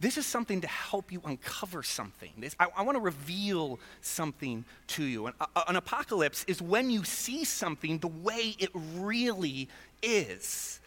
this 0.00 0.18
is 0.18 0.26
something 0.26 0.60
to 0.60 0.66
help 0.66 1.12
you 1.12 1.20
uncover 1.24 1.82
something. 1.82 2.30
This, 2.38 2.56
I, 2.58 2.66
I 2.76 2.82
want 2.82 2.96
to 2.96 3.00
reveal 3.00 3.78
something 4.00 4.64
to 4.88 5.04
you. 5.04 5.26
An, 5.26 5.34
a, 5.40 5.62
an 5.68 5.76
apocalypse 5.76 6.44
is 6.44 6.60
when 6.60 6.90
you 6.90 7.04
see 7.04 7.44
something 7.44 7.98
the 7.98 8.08
way 8.08 8.56
it 8.58 8.70
really 8.74 9.68
is. 10.02 10.80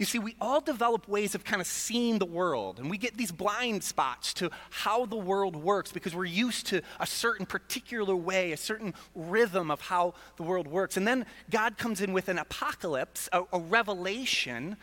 You 0.00 0.06
see, 0.06 0.18
we 0.18 0.34
all 0.40 0.62
develop 0.62 1.06
ways 1.08 1.34
of 1.34 1.44
kind 1.44 1.60
of 1.60 1.66
seeing 1.66 2.18
the 2.18 2.24
world, 2.24 2.78
and 2.78 2.88
we 2.88 2.96
get 2.96 3.18
these 3.18 3.30
blind 3.30 3.84
spots 3.84 4.32
to 4.34 4.50
how 4.70 5.04
the 5.04 5.16
world 5.16 5.54
works 5.54 5.92
because 5.92 6.14
we're 6.14 6.24
used 6.24 6.68
to 6.68 6.80
a 6.98 7.06
certain 7.06 7.44
particular 7.44 8.16
way, 8.16 8.52
a 8.52 8.56
certain 8.56 8.94
rhythm 9.14 9.70
of 9.70 9.82
how 9.82 10.14
the 10.38 10.42
world 10.42 10.66
works. 10.66 10.96
And 10.96 11.06
then 11.06 11.26
God 11.50 11.76
comes 11.76 12.00
in 12.00 12.14
with 12.14 12.30
an 12.30 12.38
apocalypse, 12.38 13.28
a, 13.30 13.42
a 13.52 13.60
revelation, 13.60 14.78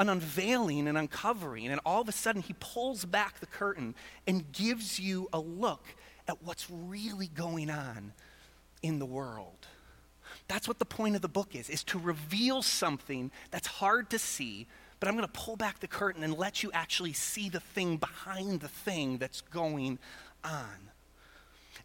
an 0.00 0.08
unveiling, 0.08 0.88
an 0.88 0.96
uncovering, 0.96 1.68
and 1.68 1.80
all 1.84 2.00
of 2.00 2.08
a 2.08 2.12
sudden 2.12 2.42
He 2.42 2.54
pulls 2.58 3.04
back 3.04 3.38
the 3.38 3.46
curtain 3.46 3.94
and 4.26 4.50
gives 4.50 4.98
you 4.98 5.28
a 5.32 5.38
look 5.38 5.84
at 6.26 6.42
what's 6.42 6.66
really 6.70 7.28
going 7.28 7.70
on 7.70 8.12
in 8.82 8.98
the 8.98 9.06
world. 9.06 9.66
That's 10.48 10.66
what 10.66 10.78
the 10.78 10.84
point 10.86 11.16
of 11.16 11.22
the 11.22 11.28
book 11.28 11.54
is, 11.54 11.68
is 11.68 11.84
to 11.84 11.98
reveal 11.98 12.62
something 12.62 13.30
that's 13.50 13.66
hard 13.66 14.10
to 14.10 14.18
see, 14.18 14.66
but 14.98 15.08
I'm 15.08 15.16
going 15.16 15.26
to 15.26 15.32
pull 15.32 15.56
back 15.56 15.80
the 15.80 15.86
curtain 15.86 16.24
and 16.24 16.36
let 16.36 16.62
you 16.62 16.72
actually 16.72 17.12
see 17.12 17.48
the 17.48 17.60
thing 17.60 17.98
behind 17.98 18.60
the 18.60 18.68
thing 18.68 19.18
that's 19.18 19.42
going 19.42 19.98
on. 20.42 20.90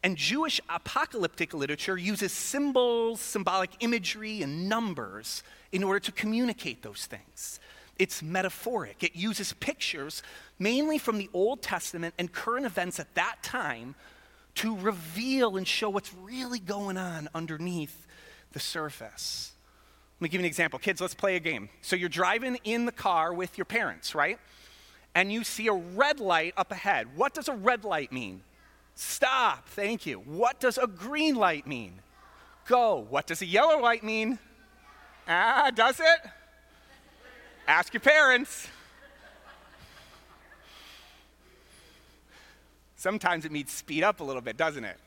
And 0.03 0.15
Jewish 0.15 0.61
apocalyptic 0.69 1.53
literature 1.53 1.97
uses 1.97 2.31
symbols, 2.31 3.19
symbolic 3.19 3.71
imagery, 3.81 4.41
and 4.41 4.69
numbers 4.69 5.43
in 5.71 5.83
order 5.83 5.99
to 5.99 6.11
communicate 6.11 6.81
those 6.81 7.05
things. 7.05 7.59
It's 7.97 8.21
metaphoric. 8.21 9.03
It 9.03 9.15
uses 9.15 9.53
pictures, 9.53 10.21
mainly 10.59 10.97
from 10.97 11.17
the 11.17 11.29
Old 11.33 11.61
Testament 11.61 12.13
and 12.17 12.31
current 12.31 12.65
events 12.65 12.99
at 12.99 13.13
that 13.15 13.37
time, 13.41 13.95
to 14.55 14.75
reveal 14.77 15.57
and 15.57 15.67
show 15.67 15.89
what's 15.89 16.13
really 16.13 16.59
going 16.59 16.97
on 16.97 17.29
underneath 17.33 18.05
the 18.53 18.59
surface. 18.59 19.51
Let 20.17 20.23
me 20.23 20.29
give 20.29 20.39
you 20.39 20.45
an 20.45 20.47
example. 20.47 20.79
Kids, 20.79 21.01
let's 21.01 21.13
play 21.13 21.35
a 21.35 21.41
game. 21.41 21.69
So 21.81 21.95
you're 21.95 22.07
driving 22.07 22.57
in 22.63 22.85
the 22.85 22.91
car 22.91 23.33
with 23.33 23.57
your 23.57 23.65
parents, 23.65 24.15
right? 24.15 24.39
And 25.13 25.31
you 25.31 25.43
see 25.43 25.67
a 25.67 25.73
red 25.73 26.19
light 26.19 26.53
up 26.55 26.71
ahead. 26.71 27.17
What 27.17 27.33
does 27.33 27.49
a 27.49 27.53
red 27.53 27.83
light 27.83 28.11
mean? 28.13 28.41
Stop. 28.95 29.67
Thank 29.67 30.05
you. 30.05 30.19
What 30.19 30.59
does 30.59 30.77
a 30.77 30.87
green 30.87 31.35
light 31.35 31.67
mean? 31.67 31.99
Go. 32.65 33.05
What 33.09 33.27
does 33.27 33.41
a 33.41 33.45
yellow 33.45 33.79
light 33.81 34.03
mean? 34.03 34.39
Ah, 35.27 35.69
does 35.73 35.99
it? 35.99 36.19
Ask 37.67 37.93
your 37.93 38.01
parents. 38.01 38.67
Sometimes 42.95 43.45
it 43.45 43.51
means 43.51 43.71
speed 43.71 44.03
up 44.03 44.19
a 44.19 44.23
little 44.23 44.41
bit, 44.41 44.57
doesn't 44.57 44.83
it? 44.83 44.97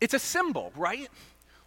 It's 0.00 0.14
a 0.14 0.18
symbol, 0.18 0.72
right? 0.76 1.08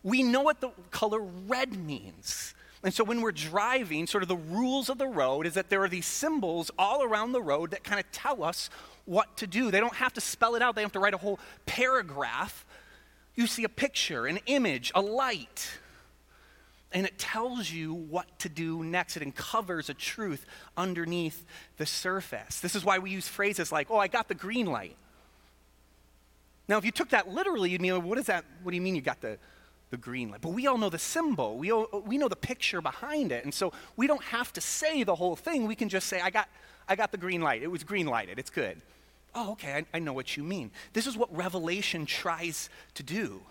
We 0.03 0.23
know 0.23 0.41
what 0.41 0.61
the 0.61 0.71
color 0.89 1.19
red 1.19 1.75
means. 1.75 2.53
And 2.83 2.93
so 2.93 3.03
when 3.03 3.21
we're 3.21 3.31
driving, 3.31 4.07
sort 4.07 4.23
of 4.23 4.29
the 4.29 4.35
rules 4.35 4.89
of 4.89 4.97
the 4.97 5.07
road 5.07 5.45
is 5.45 5.53
that 5.53 5.69
there 5.69 5.83
are 5.83 5.89
these 5.89 6.07
symbols 6.07 6.71
all 6.79 7.03
around 7.03 7.31
the 7.31 7.41
road 7.41 7.71
that 7.71 7.83
kind 7.83 7.99
of 7.99 8.11
tell 8.11 8.43
us 8.43 8.69
what 9.05 9.37
to 9.37 9.47
do. 9.47 9.69
They 9.69 9.79
don't 9.79 9.95
have 9.95 10.13
to 10.13 10.21
spell 10.21 10.55
it 10.55 10.61
out, 10.61 10.75
they 10.75 10.81
don't 10.81 10.87
have 10.87 10.93
to 10.93 10.99
write 10.99 11.13
a 11.13 11.17
whole 11.17 11.39
paragraph. 11.67 12.65
You 13.35 13.45
see 13.45 13.63
a 13.63 13.69
picture, 13.69 14.25
an 14.25 14.39
image, 14.47 14.91
a 14.95 15.01
light, 15.01 15.79
and 16.93 17.05
it 17.05 17.17
tells 17.17 17.71
you 17.71 17.93
what 17.93 18.39
to 18.39 18.49
do 18.49 18.83
next. 18.83 19.15
It 19.17 19.23
uncovers 19.23 19.89
a 19.89 19.93
truth 19.93 20.45
underneath 20.75 21.45
the 21.77 21.85
surface. 21.85 22.59
This 22.59 22.75
is 22.75 22.83
why 22.83 22.99
we 22.99 23.11
use 23.11 23.27
phrases 23.27 23.71
like, 23.71 23.89
oh, 23.89 23.97
I 23.97 24.07
got 24.07 24.27
the 24.27 24.35
green 24.35 24.65
light. 24.65 24.95
Now, 26.67 26.77
if 26.77 26.85
you 26.85 26.91
took 26.91 27.09
that 27.09 27.27
literally, 27.27 27.69
you'd 27.69 27.81
mean, 27.81 28.03
what 28.03 28.17
is 28.17 28.27
that? 28.27 28.45
What 28.63 28.71
do 28.71 28.75
you 28.75 28.81
mean 28.81 28.95
you 28.95 29.01
got 29.01 29.21
the, 29.21 29.37
the 29.89 29.97
green 29.97 30.31
light? 30.31 30.41
But 30.41 30.49
we 30.49 30.67
all 30.67 30.77
know 30.77 30.89
the 30.89 30.99
symbol. 30.99 31.57
We, 31.57 31.71
all, 31.71 31.87
we 32.05 32.17
know 32.17 32.27
the 32.27 32.35
picture 32.35 32.81
behind 32.81 33.31
it. 33.31 33.43
And 33.43 33.53
so 33.53 33.73
we 33.95 34.07
don't 34.07 34.23
have 34.23 34.53
to 34.53 34.61
say 34.61 35.03
the 35.03 35.15
whole 35.15 35.35
thing. 35.35 35.67
We 35.67 35.75
can 35.75 35.89
just 35.89 36.07
say, 36.07 36.21
I 36.21 36.29
got, 36.29 36.47
I 36.87 36.95
got 36.95 37.11
the 37.11 37.17
green 37.17 37.41
light. 37.41 37.63
It 37.63 37.71
was 37.71 37.83
green 37.83 38.07
lighted. 38.07 38.39
It's 38.39 38.49
good. 38.49 38.81
Oh, 39.33 39.53
okay, 39.53 39.73
I, 39.73 39.97
I 39.97 39.99
know 39.99 40.13
what 40.13 40.35
you 40.35 40.43
mean. 40.43 40.71
This 40.93 41.07
is 41.07 41.17
what 41.17 41.33
Revelation 41.35 42.05
tries 42.05 42.69
to 42.95 43.03
do. 43.03 43.41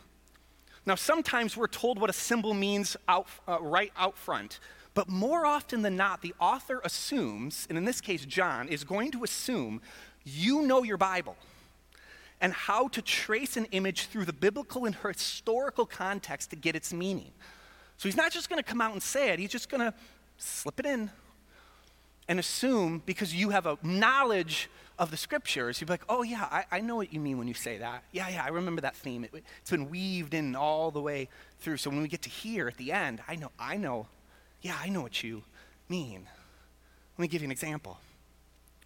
Now, 0.87 0.95
sometimes 0.95 1.57
we're 1.57 1.67
told 1.67 2.01
what 2.01 2.11
a 2.11 2.15
symbol 2.15 2.55
means 2.55 2.97
out, 3.07 3.27
uh, 3.47 3.59
right 3.61 3.93
out 3.97 4.17
front, 4.17 4.61
but 4.95 5.09
more 5.09 5.47
often 5.47 5.83
than 5.83 5.97
not, 5.97 6.23
the 6.23 6.35
author 6.41 6.81
assumes, 6.85 7.67
and 7.69 7.79
in 7.79 7.85
this 7.85 8.01
case, 8.01 8.25
John, 8.25 8.69
is 8.69 8.83
going 8.83 9.13
to 9.13 9.23
assume 9.23 9.81
you 10.25 10.63
know 10.63 10.83
your 10.83 10.97
Bible 10.97 11.37
and 12.41 12.53
how 12.53 12.89
to 12.89 13.03
trace 13.03 13.57
an 13.57 13.67
image 13.67 14.07
through 14.07 14.25
the 14.25 14.33
biblical 14.33 14.87
and 14.87 14.95
historical 14.95 15.85
context 15.85 16.51
to 16.51 16.57
get 16.57 16.75
its 16.75 16.93
meaning. 16.93 17.31
So 17.99 18.09
he's 18.09 18.17
not 18.17 18.33
just 18.33 18.49
going 18.49 18.63
to 18.63 18.69
come 18.69 18.81
out 18.81 18.93
and 18.93 19.03
say 19.03 19.31
it, 19.31 19.39
he's 19.39 19.51
just 19.51 19.69
going 19.69 19.83
to 19.83 19.95
slip 20.39 20.81
it 20.81 20.87
in 20.87 21.11
and 22.31 22.39
assume 22.39 23.03
because 23.07 23.35
you 23.35 23.51
have 23.51 23.67
a 23.67 23.77
knowledge 23.83 24.71
of 25.01 25.11
the 25.11 25.17
scriptures, 25.17 25.81
you'd 25.81 25.89
be 25.89 25.95
like, 25.95 26.05
oh, 26.09 26.23
yeah, 26.23 26.47
I, 26.49 26.65
I 26.71 26.81
know 26.81 26.95
what 26.95 27.13
you 27.13 27.19
mean 27.19 27.39
when 27.39 27.49
you 27.49 27.55
say 27.55 27.79
that. 27.79 28.05
Yeah, 28.13 28.29
yeah, 28.29 28.45
I 28.45 28.51
remember 28.51 28.83
that 28.83 28.95
theme. 28.95 29.25
It, 29.25 29.43
it's 29.61 29.71
been 29.73 29.91
weaved 29.91 30.33
in 30.33 30.55
all 30.55 30.93
the 30.93 31.01
way 31.01 31.29
through. 31.59 31.79
So 31.79 31.91
when 31.91 32.01
we 32.01 32.07
get 32.07 32.23
to 32.23 32.31
here 32.31 32.69
at 32.69 32.77
the 32.77 32.93
end, 32.93 33.21
I 33.27 33.35
know, 33.35 33.51
I 33.59 33.77
know, 33.77 34.07
yeah, 34.63 34.77
I 34.81 34.91
know 34.91 35.01
what 35.01 35.25
you 35.25 35.43
mean. 35.89 36.29
Let 37.19 37.23
me 37.23 37.27
give 37.27 37.43
you 37.43 37.47
an 37.47 37.53
example. 37.53 37.99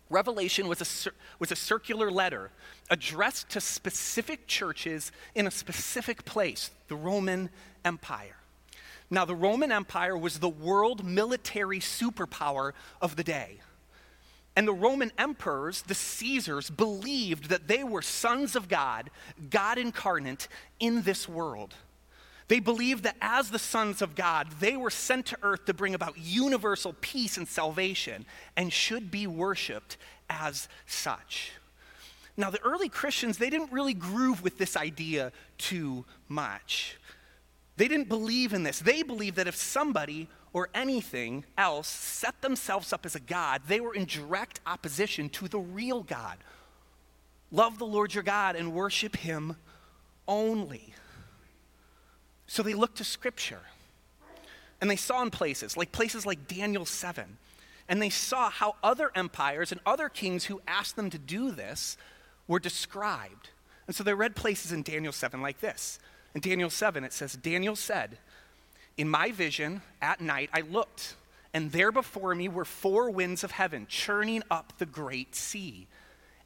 Revelation 0.09 0.67
was 0.67 0.81
a, 0.81 1.13
was 1.39 1.53
a 1.53 1.57
circular 1.57 2.11
letter 2.11 2.51
addressed 2.89 3.51
to 3.51 3.61
specific 3.61 4.47
churches 4.47 5.13
in 5.35 5.47
a 5.47 5.51
specific 5.51 6.25
place, 6.25 6.71
the 6.89 6.97
Roman 6.97 7.51
Empire. 7.85 8.37
Now, 9.11 9.25
the 9.25 9.35
Roman 9.35 9.71
Empire 9.71 10.17
was 10.17 10.39
the 10.39 10.49
world 10.49 11.05
military 11.05 11.81
superpower 11.81 12.73
of 13.01 13.17
the 13.17 13.25
day. 13.25 13.61
And 14.57 14.69
the 14.69 14.73
Roman 14.73 15.13
emperors, 15.19 15.83
the 15.83 15.95
Caesars, 15.95 16.71
believed 16.71 17.49
that 17.49 17.67
they 17.67 17.83
were 17.83 18.03
sons 18.03 18.55
of 18.55 18.69
God, 18.69 19.11
God 19.51 19.79
incarnate 19.79 20.49
in 20.79 21.03
this 21.03 21.29
world. 21.29 21.75
They 22.47 22.61
believed 22.61 23.05
that 23.05 23.17
as 23.21 23.51
the 23.51 23.59
sons 23.59 24.03
of 24.03 24.15
God, 24.15 24.49
they 24.61 24.77
were 24.77 24.91
sent 24.91 25.27
to 25.27 25.39
earth 25.43 25.65
to 25.65 25.75
bring 25.75 25.95
about 25.95 26.19
universal 26.19 26.95
peace 27.01 27.37
and 27.37 27.49
salvation 27.49 28.27
and 28.57 28.73
should 28.73 29.11
be 29.11 29.27
worshiped 29.27 29.97
as 30.29 30.69
such. 30.87 31.53
Now, 32.37 32.51
the 32.51 32.61
early 32.63 32.89
Christians, 32.89 33.39
they 33.39 33.51
didn't 33.51 33.73
really 33.73 33.95
groove 33.95 34.43
with 34.43 34.59
this 34.59 34.77
idea 34.77 35.33
too 35.57 36.05
much. 36.29 36.97
They 37.77 37.89
didn't 37.89 38.09
believe 38.09 38.53
in 38.53 38.63
this. 38.63 38.79
They 38.79 39.03
believed 39.03 39.37
that 39.37 39.49
if 39.49 39.57
somebody 39.57 40.29
or 40.53 40.69
anything 40.75 41.45
else 41.59 41.89
set 41.89 42.41
themselves 42.41 42.93
up 42.93 43.05
as 43.05 43.17
a 43.17 43.21
God, 43.21 43.63
they 43.67 43.81
were 43.81 43.95
in 43.95 44.05
direct 44.05 44.61
opposition 44.67 45.29
to 45.31 45.49
the 45.49 45.59
real 45.59 46.03
God. 46.03 46.39
Love 47.51 47.79
the 47.79 47.87
Lord 47.87 48.15
your 48.15 48.23
God 48.23 48.57
and 48.57 48.73
worship 48.73 49.17
him 49.17 49.57
only. 50.29 50.95
So 52.47 52.63
they 52.63 52.75
looked 52.75 52.99
to 52.99 53.05
Scripture. 53.05 53.63
And 54.81 54.91
they 54.91 54.97
saw 54.97 55.23
in 55.23 55.31
places, 55.31 55.77
like 55.77 55.93
places 55.93 56.27
like 56.27 56.47
Daniel 56.47 56.85
7, 56.85 57.39
and 57.89 58.03
they 58.03 58.11
saw 58.11 58.51
how 58.51 58.77
other 58.83 59.11
empires 59.15 59.73
and 59.73 59.81
other 59.87 60.09
kings 60.09 60.45
who 60.45 60.61
asked 60.67 60.97
them 60.97 61.11
to 61.11 61.19
do 61.19 61.51
this 61.51 61.97
were 62.47 62.59
described. 62.59 63.51
And 63.87 63.97
so 63.97 64.05
they 64.05 64.15
read 64.15 64.37
places 64.37 64.73
in 64.73 64.83
Daniel 64.83 65.13
7 65.13 65.41
like 65.41 65.61
this. 65.61 65.99
In 66.35 66.41
Daniel 66.41 66.71
7, 66.71 67.05
it 67.05 67.13
says, 67.13 67.35
Daniel 67.35 67.77
said, 67.77 68.19
In 68.97 69.09
my 69.09 69.31
vision 69.31 69.83
at 70.03 70.21
night 70.21 70.51
I 70.53 70.63
looked, 70.63 71.15
and 71.53 71.71
there 71.71 71.93
before 71.93 72.35
me 72.35 72.49
were 72.49 72.65
four 72.65 73.11
winds 73.11 73.45
of 73.45 73.53
heaven 73.53 73.87
churning 73.89 74.43
up 74.51 74.73
the 74.79 74.87
great 74.87 75.35
sea. 75.37 75.87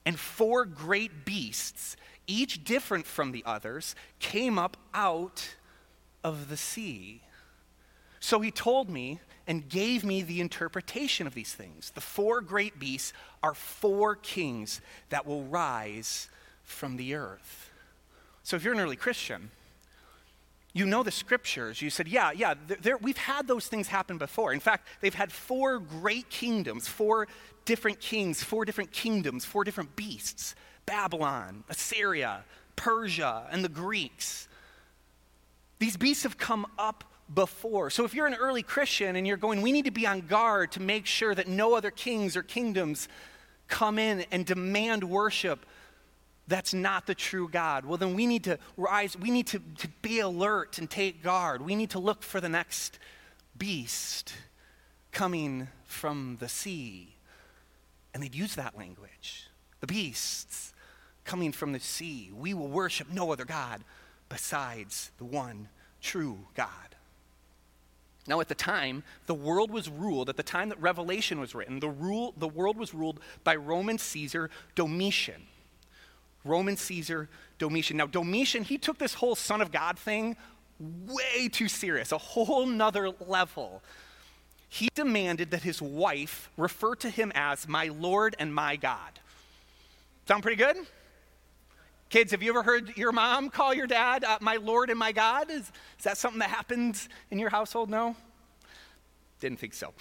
And 0.05 0.19
four 0.19 0.65
great 0.65 1.25
beasts, 1.25 1.97
each 2.27 2.65
different 2.65 3.07
from 3.07 3.33
the 3.33 3.43
others, 3.47 3.95
came 4.21 4.59
up 4.59 4.77
out 4.95 5.57
of 6.23 6.49
the 6.49 6.57
sea. 6.57 7.23
So 8.21 8.41
he 8.41 8.51
told 8.51 8.91
me 8.91 9.21
and 9.47 9.69
gave 9.69 10.05
me 10.05 10.23
the 10.23 10.41
interpretation 10.41 11.27
of 11.27 11.35
these 11.35 11.55
things. 11.55 11.91
The 11.91 12.01
four 12.01 12.43
great 12.43 12.79
beasts 12.79 13.15
are 13.43 13.55
four 13.55 14.17
kings 14.17 14.83
that 15.09 15.27
will 15.27 15.45
rise 15.45 16.29
from 16.63 16.97
the 16.97 17.15
earth. 17.15 17.71
So 18.43 18.57
if 18.57 18.65
you're 18.65 18.75
an 18.75 18.81
early 18.81 18.97
Christian, 18.97 19.51
you 20.79 20.87
know 20.87 21.03
the 21.03 21.11
scriptures. 21.11 21.83
You 21.83 21.91
said, 21.91 22.07
yeah, 22.07 22.31
yeah, 22.31 22.55
we've 23.01 23.17
had 23.17 23.49
those 23.49 23.67
things 23.67 23.89
happen 23.89 24.17
before. 24.17 24.53
In 24.53 24.61
fact, 24.61 24.87
they've 25.01 25.15
had 25.15 25.33
four 25.33 25.81
great 25.81 26.31
kingdoms, 26.31 26.87
four 26.87 27.27
different 27.65 28.01
kings, 28.01 28.43
four 28.43 28.65
different 28.65 28.93
kingdoms, 28.93 29.45
four 29.45 29.65
different 29.65 29.97
beasts 29.97 30.55
Babylon, 30.87 31.65
Assyria, 31.69 32.45
Persia, 32.77 33.47
and 33.51 33.63
the 33.63 33.69
Greeks. 33.69 34.49
These 35.81 35.99
beasts 35.99 36.23
have 36.23 36.39
come 36.39 36.67
up 36.79 37.05
before. 37.35 37.91
So 37.91 38.05
if 38.05 38.15
you're 38.15 38.27
an 38.27 38.35
early 38.35 38.63
Christian 38.63 39.17
and 39.17 39.27
you're 39.27 39.37
going, 39.37 39.61
we 39.61 39.71
need 39.71 39.85
to 39.85 39.91
be 39.91 40.07
on 40.07 40.23
guard 40.23 40.73
to 40.73 40.81
make 40.81 41.05
sure 41.05 41.35
that 41.35 41.47
no 41.47 41.75
other 41.75 41.91
kings 41.91 42.37
or 42.37 42.43
kingdoms 42.43 43.09
come 43.67 43.99
in 43.99 44.25
and 44.31 44.47
demand 44.47 45.05
worship 45.05 45.67
that's 46.49 46.73
not 46.73 47.07
the 47.07 47.15
true 47.15 47.49
God. 47.49 47.85
Well, 47.85 47.99
then 47.99 48.15
we 48.15 48.27
need 48.27 48.45
to 48.45 48.59
rise, 48.77 49.17
we 49.17 49.31
need 49.31 49.47
to, 49.49 49.61
to 49.79 49.89
be 50.03 50.21
alert 50.21 50.79
and 50.79 50.89
take 50.89 51.23
guard. 51.23 51.63
We 51.63 51.77
need 51.77 51.91
to 51.91 51.99
look 51.99 52.23
for 52.23 52.41
the 52.41 52.49
next 52.49 52.99
beast 53.57 54.33
coming 55.13 55.69
from 55.85 56.39
the 56.41 56.49
sea. 56.49 57.15
And 58.15 58.23
they'd 58.23 58.35
use 58.35 58.55
that 58.55 58.77
language. 58.77 59.49
The 59.81 59.87
beasts 59.87 60.73
coming 61.25 61.53
from 61.53 61.73
the 61.73 61.81
sea. 61.81 62.31
We 62.35 62.55
will 62.55 62.69
worship 62.69 63.09
no 63.13 63.31
other 63.31 63.45
God 63.45 63.85
besides 64.29 65.11
the 65.19 65.25
one 65.25 65.69
true 66.01 66.39
God. 66.55 66.71
Now, 68.27 68.41
at 68.41 68.49
the 68.49 68.55
time, 68.55 69.05
the 69.27 69.35
world 69.35 69.71
was 69.71 69.89
ruled, 69.89 70.29
at 70.29 70.37
the 70.37 70.43
time 70.43 70.69
that 70.69 70.81
Revelation 70.81 71.41
was 71.41 71.55
written, 71.55 71.81
the, 71.81 71.89
rule, 71.89 72.35
the 72.37 72.49
world 72.49 72.77
was 72.77 72.93
ruled 72.93 73.21
by 73.43 73.57
Roman 73.57 73.97
Caesar 73.97 74.51
Domitian. 74.75 75.47
Roman 76.45 76.77
Caesar 76.77 77.29
Domitian. 77.59 77.97
Now, 77.97 78.07
Domitian, 78.07 78.65
he 78.65 78.79
took 78.79 78.99
this 78.99 79.15
whole 79.15 79.35
Son 79.35 79.61
of 79.61 79.73
God 79.73 79.99
thing 79.99 80.37
way 80.79 81.49
too 81.49 81.69
serious, 81.69 82.13
a 82.13 82.19
whole 82.19 82.67
nother 82.67 83.11
level. 83.27 83.83
He 84.69 84.89
demanded 84.95 85.51
that 85.51 85.63
his 85.63 85.81
wife 85.81 86.51
refer 86.57 86.95
to 86.97 87.11
him 87.11 87.33
as 87.35 87.67
my 87.67 87.87
Lord 87.87 88.37
and 88.39 88.55
my 88.55 88.77
God. 88.77 89.19
Sound 90.27 90.43
pretty 90.43 90.57
good? 90.57 90.77
Kids, 92.11 92.31
have 92.33 92.43
you 92.43 92.51
ever 92.51 92.63
heard 92.63 92.97
your 92.97 93.13
mom 93.13 93.51
call 93.51 93.75
your 93.75 93.87
dad 93.87 94.25
uh, 94.25 94.39
my 94.41 94.57
Lord 94.57 94.89
and 94.89 94.99
my 94.99 95.13
God? 95.13 95.51
Is, 95.51 95.63
is 95.99 96.05
that 96.05 96.17
something 96.17 96.39
that 96.39 96.51
happens 96.51 97.09
in 97.31 97.39
your 97.39 97.51
household? 97.51 97.91
No? 97.91 98.17
Didn't 99.41 99.59
think 99.59 99.75
so. 99.75 99.93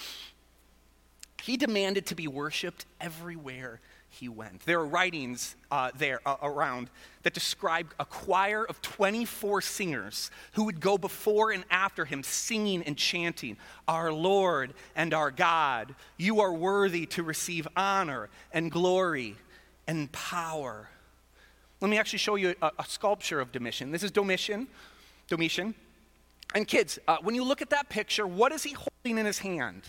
He 1.42 1.58
demanded 1.58 2.06
to 2.08 2.16
be 2.16 2.28
worshiped 2.28 2.86
everywhere 3.00 3.80
he 4.20 4.30
went. 4.30 4.62
There 4.62 4.80
are 4.80 4.86
writings 4.86 5.56
uh, 5.72 5.92
there 5.96 6.20
uh, 6.26 6.38
around 6.42 6.90
that 7.24 7.34
describe 7.34 7.94
a 8.00 8.06
choir 8.06 8.66
of 8.66 8.82
24 8.82 9.62
singers 9.62 10.32
who 10.54 10.64
would 10.64 10.80
go 10.80 10.98
before 10.98 11.52
and 11.52 11.64
after 11.70 12.06
him 12.06 12.24
singing 12.24 12.84
and 12.84 12.98
chanting, 12.98 13.58
Our 13.88 14.12
Lord 14.12 14.74
and 14.96 15.14
our 15.14 15.32
God, 15.32 15.94
you 16.18 16.42
are 16.42 16.54
worthy 16.54 17.06
to 17.08 17.24
receive 17.24 17.68
honor 17.76 18.30
and 18.52 18.72
glory 18.72 19.36
and 19.88 20.12
power. 20.12 20.90
Let 21.80 21.90
me 21.90 21.98
actually 21.98 22.20
show 22.20 22.36
you 22.36 22.56
a, 22.62 22.72
a 22.80 22.86
sculpture 22.86 23.40
of 23.40 23.52
Domitian. 23.52 23.92
This 23.92 24.04
is 24.04 24.12
Domitian. 24.12 24.68
Domitian. 25.28 25.76
And 26.56 26.68
kids, 26.68 26.98
uh, 27.08 27.18
when 27.22 27.36
you 27.36 27.44
look 27.44 27.62
at 27.62 27.70
that 27.70 27.90
picture, 27.90 28.26
what 28.26 28.52
is 28.52 28.64
he 28.64 28.74
holding 28.74 29.20
in 29.20 29.26
his 29.26 29.40
hand? 29.40 29.84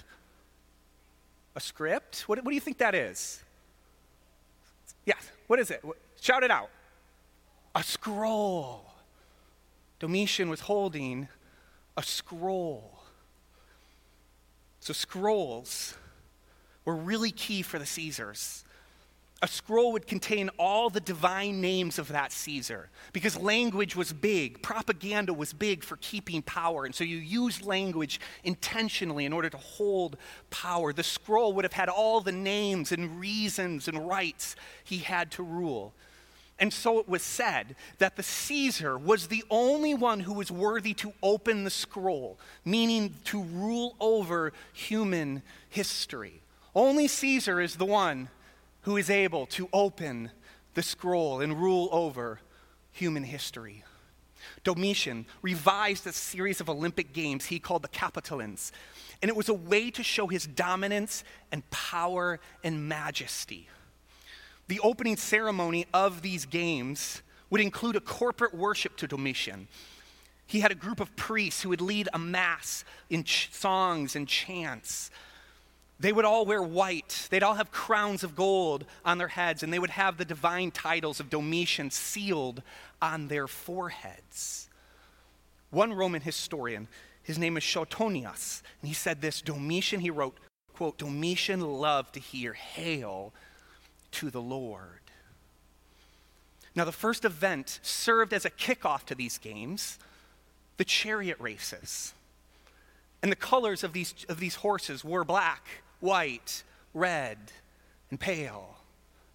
A 1.56 1.60
script? 1.60 2.24
What, 2.28 2.38
what 2.38 2.50
do 2.50 2.54
you 2.54 2.60
think 2.60 2.78
that 2.78 2.94
is? 2.94 3.42
Yes. 5.08 5.32
What 5.46 5.58
is 5.58 5.70
it? 5.70 5.82
Shout 6.20 6.42
it 6.42 6.50
out. 6.50 6.68
A 7.74 7.82
scroll. 7.82 8.84
Domitian 9.98 10.50
was 10.50 10.60
holding 10.60 11.28
a 11.96 12.02
scroll. 12.02 13.00
So, 14.80 14.92
scrolls 14.92 15.96
were 16.84 16.94
really 16.94 17.30
key 17.30 17.62
for 17.62 17.78
the 17.78 17.86
Caesars 17.86 18.64
a 19.40 19.46
scroll 19.46 19.92
would 19.92 20.06
contain 20.08 20.50
all 20.58 20.90
the 20.90 21.00
divine 21.00 21.60
names 21.60 21.98
of 21.98 22.08
that 22.08 22.32
Caesar 22.32 22.88
because 23.12 23.38
language 23.38 23.94
was 23.94 24.12
big, 24.12 24.60
propaganda 24.62 25.32
was 25.32 25.52
big 25.52 25.84
for 25.84 25.96
keeping 25.98 26.42
power. 26.42 26.84
And 26.84 26.94
so 26.94 27.04
you 27.04 27.18
use 27.18 27.62
language 27.62 28.20
intentionally 28.42 29.24
in 29.24 29.32
order 29.32 29.48
to 29.48 29.56
hold 29.56 30.16
power. 30.50 30.92
The 30.92 31.04
scroll 31.04 31.52
would 31.52 31.64
have 31.64 31.72
had 31.72 31.88
all 31.88 32.20
the 32.20 32.32
names 32.32 32.90
and 32.90 33.20
reasons 33.20 33.86
and 33.86 34.08
rights 34.08 34.56
he 34.82 34.98
had 34.98 35.30
to 35.32 35.44
rule. 35.44 35.92
And 36.58 36.72
so 36.72 36.98
it 36.98 37.08
was 37.08 37.22
said 37.22 37.76
that 37.98 38.16
the 38.16 38.24
Caesar 38.24 38.98
was 38.98 39.28
the 39.28 39.44
only 39.48 39.94
one 39.94 40.18
who 40.18 40.32
was 40.32 40.50
worthy 40.50 40.94
to 40.94 41.12
open 41.22 41.62
the 41.62 41.70
scroll, 41.70 42.36
meaning 42.64 43.14
to 43.26 43.40
rule 43.40 43.94
over 44.00 44.52
human 44.72 45.42
history. 45.70 46.40
Only 46.74 47.06
Caesar 47.06 47.60
is 47.60 47.76
the 47.76 47.84
one 47.84 48.28
who 48.88 48.96
is 48.96 49.10
able 49.10 49.44
to 49.44 49.68
open 49.70 50.30
the 50.72 50.82
scroll 50.82 51.42
and 51.42 51.60
rule 51.60 51.90
over 51.92 52.40
human 52.90 53.22
history. 53.22 53.84
Domitian 54.64 55.26
revised 55.42 56.06
a 56.06 56.12
series 56.14 56.62
of 56.62 56.70
Olympic 56.70 57.12
Games 57.12 57.44
he 57.44 57.58
called 57.58 57.82
the 57.82 57.88
Capitolins, 57.88 58.72
and 59.20 59.28
it 59.28 59.36
was 59.36 59.50
a 59.50 59.54
way 59.54 59.90
to 59.90 60.02
show 60.02 60.26
his 60.26 60.46
dominance 60.46 61.22
and 61.52 61.68
power 61.68 62.40
and 62.64 62.88
majesty. 62.88 63.68
The 64.68 64.80
opening 64.80 65.18
ceremony 65.18 65.84
of 65.92 66.22
these 66.22 66.46
games 66.46 67.20
would 67.50 67.60
include 67.60 67.94
a 67.94 68.00
corporate 68.00 68.54
worship 68.54 68.96
to 68.96 69.06
Domitian. 69.06 69.68
He 70.46 70.60
had 70.60 70.72
a 70.72 70.74
group 70.74 71.00
of 71.00 71.14
priests 71.14 71.60
who 71.60 71.68
would 71.68 71.82
lead 71.82 72.08
a 72.14 72.18
mass 72.18 72.86
in 73.10 73.24
ch- 73.24 73.50
songs 73.52 74.16
and 74.16 74.26
chants. 74.26 75.10
They 76.00 76.12
would 76.12 76.24
all 76.24 76.46
wear 76.46 76.62
white. 76.62 77.26
They'd 77.30 77.42
all 77.42 77.54
have 77.54 77.72
crowns 77.72 78.22
of 78.22 78.36
gold 78.36 78.84
on 79.04 79.18
their 79.18 79.28
heads, 79.28 79.62
and 79.62 79.72
they 79.72 79.78
would 79.78 79.90
have 79.90 80.16
the 80.16 80.24
divine 80.24 80.70
titles 80.70 81.18
of 81.18 81.30
Domitian 81.30 81.90
sealed 81.90 82.62
on 83.02 83.28
their 83.28 83.48
foreheads. 83.48 84.68
One 85.70 85.92
Roman 85.92 86.22
historian, 86.22 86.86
his 87.22 87.38
name 87.38 87.56
is 87.56 87.64
Suetonius, 87.64 88.62
and 88.80 88.88
he 88.88 88.94
said 88.94 89.20
this 89.20 89.42
Domitian, 89.42 90.00
he 90.00 90.10
wrote, 90.10 90.38
quote, 90.72 90.98
Domitian 90.98 91.60
loved 91.60 92.14
to 92.14 92.20
hear, 92.20 92.52
Hail 92.52 93.32
to 94.12 94.30
the 94.30 94.40
Lord. 94.40 95.00
Now, 96.76 96.84
the 96.84 96.92
first 96.92 97.24
event 97.24 97.80
served 97.82 98.32
as 98.32 98.44
a 98.44 98.50
kickoff 98.50 99.04
to 99.06 99.16
these 99.16 99.36
games 99.36 99.98
the 100.76 100.84
chariot 100.84 101.36
races. 101.40 102.14
And 103.20 103.32
the 103.32 103.36
colors 103.36 103.82
of 103.82 103.92
these, 103.92 104.14
of 104.28 104.38
these 104.38 104.54
horses 104.54 105.04
were 105.04 105.24
black 105.24 105.66
white, 106.00 106.62
red, 106.94 107.38
and 108.10 108.18
pale. 108.18 108.76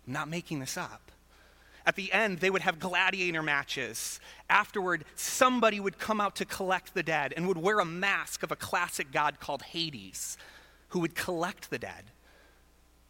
I'm 0.08 0.13
not 0.13 0.30
making 0.30 0.60
this 0.60 0.78
up. 0.78 1.12
At 1.86 1.95
the 1.95 2.13
end, 2.13 2.39
they 2.39 2.49
would 2.49 2.62
have 2.62 2.80
gladiator 2.80 3.43
matches. 3.43 4.19
Afterward, 4.49 5.04
somebody 5.15 5.80
would 5.80 5.99
come 5.99 6.21
out 6.21 6.36
to 6.38 6.45
collect 6.45 6.93
the 6.93 7.04
dead 7.04 7.34
and 7.36 7.47
would 7.47 7.58
wear 7.58 7.80
a 7.80 7.86
mask 7.86 8.41
of 8.43 8.52
a 8.52 8.56
classic 8.56 9.12
god 9.12 9.39
called 9.39 9.63
Hades, 9.63 10.38
who 10.89 10.99
would 10.99 11.15
collect 11.15 11.69
the 11.69 11.78
dead, 11.78 12.06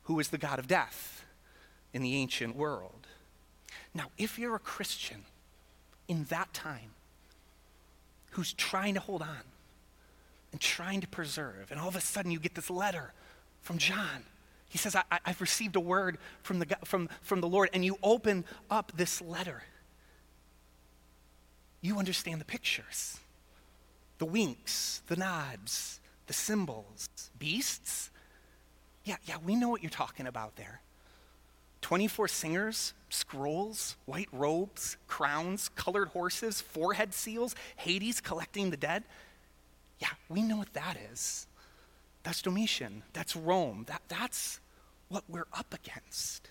who 0.03 0.15
was 0.15 0.29
the 0.29 0.39
god 0.39 0.57
of 0.57 0.67
death 0.67 1.25
in 1.93 2.01
the 2.01 2.15
ancient 2.15 2.55
world. 2.55 3.07
Now, 3.93 4.05
if 4.17 4.39
you're 4.39 4.55
a 4.55 4.59
Christian 4.59 5.25
in 6.07 6.23
that 6.25 6.51
time 6.53 6.91
who's 8.31 8.53
trying 8.53 8.95
to 8.95 8.99
hold 8.99 9.21
on 9.21 9.43
and 10.51 10.59
trying 10.59 11.01
to 11.01 11.07
preserve, 11.07 11.67
and 11.69 11.79
all 11.79 11.89
of 11.89 11.95
a 11.95 12.01
sudden 12.01 12.31
you 12.31 12.39
get 12.39 12.55
this 12.55 12.71
letter 12.71 13.13
from 13.63 13.77
John. 13.79 14.23
He 14.69 14.77
says, 14.77 14.95
I, 14.95 15.03
have 15.23 15.41
received 15.41 15.75
a 15.75 15.79
word 15.79 16.17
from 16.41 16.59
the, 16.59 16.67
from, 16.83 17.09
from 17.21 17.41
the 17.41 17.47
Lord, 17.47 17.69
and 17.73 17.83
you 17.83 17.97
open 18.03 18.45
up 18.69 18.91
this 18.95 19.21
letter. 19.21 19.63
You 21.81 21.99
understand 21.99 22.39
the 22.39 22.45
pictures 22.45 23.19
the 24.19 24.25
winks, 24.25 25.01
the 25.07 25.17
nods, 25.17 25.99
the 26.27 26.33
symbols, 26.33 27.07
beasts. 27.37 28.09
Yeah, 29.03 29.17
yeah, 29.25 29.35
we 29.43 29.55
know 29.55 29.67
what 29.67 29.83
you're 29.83 29.89
talking 29.89 30.27
about 30.27 30.55
there. 30.55 30.81
24 31.81 32.29
singers, 32.29 32.93
scrolls, 33.09 33.97
white 34.05 34.29
robes, 34.31 34.95
crowns, 35.07 35.69
colored 35.75 36.07
horses, 36.09 36.61
forehead 36.61 37.13
seals, 37.13 37.53
Hades 37.75 38.21
collecting 38.21 38.69
the 38.69 38.77
dead. 38.77 39.03
Yeah, 39.99 40.07
we 40.29 40.41
know 40.41 40.57
what 40.57 40.73
that 40.73 40.95
is. 41.11 41.47
That's 42.23 42.41
Domitian. 42.41 43.03
That's 43.13 43.35
Rome. 43.35 43.85
That, 43.87 44.01
that's 44.07 44.59
what 45.09 45.23
we're 45.27 45.47
up 45.53 45.73
against. 45.73 46.49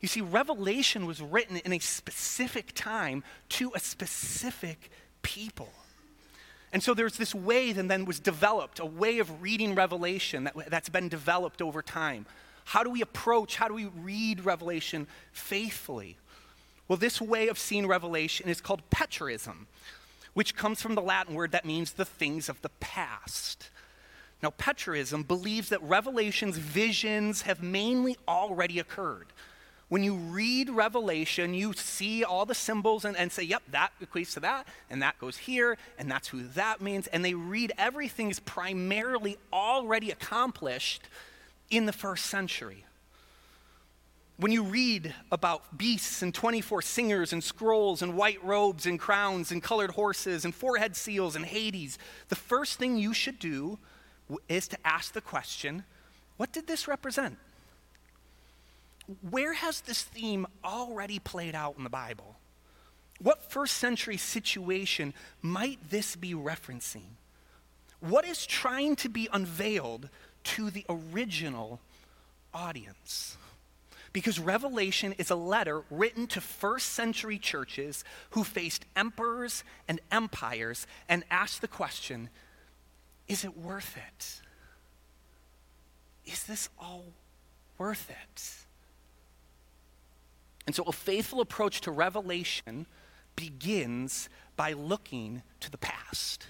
You 0.00 0.08
see, 0.08 0.22
Revelation 0.22 1.06
was 1.06 1.20
written 1.20 1.58
in 1.58 1.72
a 1.72 1.78
specific 1.78 2.72
time 2.74 3.22
to 3.50 3.70
a 3.74 3.80
specific 3.80 4.90
people. 5.22 5.68
And 6.72 6.82
so 6.82 6.94
there's 6.94 7.16
this 7.16 7.34
way 7.34 7.72
that 7.72 7.88
then 7.88 8.04
was 8.04 8.20
developed, 8.20 8.78
a 8.80 8.86
way 8.86 9.18
of 9.18 9.42
reading 9.42 9.74
Revelation 9.74 10.44
that, 10.44 10.54
that's 10.70 10.88
been 10.88 11.08
developed 11.08 11.60
over 11.60 11.82
time. 11.82 12.26
How 12.64 12.82
do 12.82 12.90
we 12.90 13.02
approach, 13.02 13.56
how 13.56 13.68
do 13.68 13.74
we 13.74 13.86
read 13.86 14.44
Revelation 14.44 15.06
faithfully? 15.32 16.16
Well, 16.86 16.96
this 16.96 17.20
way 17.20 17.48
of 17.48 17.58
seeing 17.58 17.86
Revelation 17.86 18.48
is 18.48 18.60
called 18.60 18.82
Preterism, 18.90 19.66
which 20.34 20.54
comes 20.54 20.80
from 20.80 20.94
the 20.94 21.02
Latin 21.02 21.34
word 21.34 21.52
that 21.52 21.64
means 21.64 21.92
the 21.92 22.04
things 22.04 22.48
of 22.48 22.62
the 22.62 22.68
past. 22.80 23.70
Now, 24.42 24.50
Preterism 24.50 25.26
believes 25.26 25.68
that 25.68 25.82
Revelation's 25.82 26.56
visions 26.56 27.42
have 27.42 27.62
mainly 27.62 28.16
already 28.26 28.78
occurred. 28.78 29.26
When 29.90 30.04
you 30.04 30.14
read 30.14 30.70
Revelation, 30.70 31.52
you 31.52 31.72
see 31.72 32.22
all 32.22 32.46
the 32.46 32.54
symbols 32.54 33.04
and, 33.04 33.16
and 33.16 33.30
say, 33.30 33.42
yep, 33.42 33.62
that 33.72 33.90
equates 34.00 34.34
to 34.34 34.40
that, 34.40 34.68
and 34.88 35.02
that 35.02 35.18
goes 35.18 35.36
here, 35.36 35.76
and 35.98 36.08
that's 36.08 36.28
who 36.28 36.44
that 36.54 36.80
means. 36.80 37.08
And 37.08 37.24
they 37.24 37.34
read 37.34 37.72
everything 37.76 38.30
is 38.30 38.38
primarily 38.38 39.36
already 39.52 40.12
accomplished 40.12 41.02
in 41.70 41.86
the 41.86 41.92
first 41.92 42.26
century. 42.26 42.84
When 44.36 44.52
you 44.52 44.62
read 44.62 45.12
about 45.30 45.76
beasts 45.76 46.22
and 46.22 46.32
24 46.32 46.82
singers 46.82 47.32
and 47.32 47.42
scrolls 47.42 48.00
and 48.00 48.16
white 48.16 48.42
robes 48.44 48.86
and 48.86 48.98
crowns 48.98 49.50
and 49.50 49.62
colored 49.62 49.90
horses 49.90 50.44
and 50.44 50.54
four-head 50.54 50.96
seals 50.96 51.36
and 51.36 51.44
Hades, 51.44 51.98
the 52.28 52.36
first 52.36 52.78
thing 52.78 52.96
you 52.96 53.12
should 53.12 53.38
do 53.40 53.78
is 54.48 54.68
to 54.68 54.78
ask 54.84 55.12
the 55.12 55.20
question 55.20 55.84
what 56.36 56.52
did 56.52 56.66
this 56.66 56.88
represent? 56.88 57.36
Where 59.28 59.52
has 59.52 59.82
this 59.82 60.02
theme 60.02 60.46
already 60.64 61.18
played 61.18 61.54
out 61.54 61.74
in 61.76 61.84
the 61.84 61.90
Bible? 61.90 62.36
What 63.20 63.50
first 63.50 63.76
century 63.76 64.16
situation 64.16 65.12
might 65.42 65.78
this 65.90 66.16
be 66.16 66.32
referencing? 66.32 67.16
What 68.00 68.24
is 68.24 68.46
trying 68.46 68.96
to 68.96 69.10
be 69.10 69.28
unveiled 69.30 70.08
to 70.44 70.70
the 70.70 70.86
original 70.88 71.80
audience? 72.54 73.36
Because 74.12 74.40
Revelation 74.40 75.14
is 75.18 75.30
a 75.30 75.36
letter 75.36 75.82
written 75.90 76.26
to 76.28 76.40
first 76.40 76.90
century 76.90 77.38
churches 77.38 78.02
who 78.30 78.42
faced 78.42 78.86
emperors 78.96 79.62
and 79.86 80.00
empires 80.10 80.86
and 81.08 81.22
asked 81.30 81.60
the 81.60 81.68
question 81.68 82.30
is 83.30 83.44
it 83.44 83.56
worth 83.56 83.96
it? 83.96 84.40
Is 86.30 86.42
this 86.44 86.68
all 86.80 87.04
worth 87.78 88.10
it? 88.10 88.54
And 90.66 90.74
so, 90.74 90.82
a 90.82 90.92
faithful 90.92 91.40
approach 91.40 91.80
to 91.82 91.92
Revelation 91.92 92.86
begins 93.36 94.28
by 94.56 94.72
looking 94.72 95.42
to 95.60 95.70
the 95.70 95.78
past. 95.78 96.48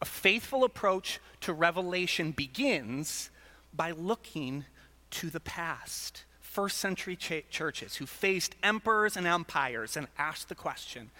A 0.00 0.04
faithful 0.04 0.62
approach 0.62 1.18
to 1.40 1.52
Revelation 1.52 2.30
begins 2.30 3.30
by 3.74 3.90
looking 3.90 4.64
to 5.10 5.30
the 5.30 5.40
past. 5.40 6.24
First 6.40 6.78
century 6.78 7.16
ch- 7.16 7.44
churches 7.50 7.96
who 7.96 8.06
faced 8.06 8.54
emperors 8.62 9.16
and 9.16 9.26
empires 9.26 9.96
and 9.96 10.06
asked 10.16 10.48
the 10.48 10.54
question 10.54 11.10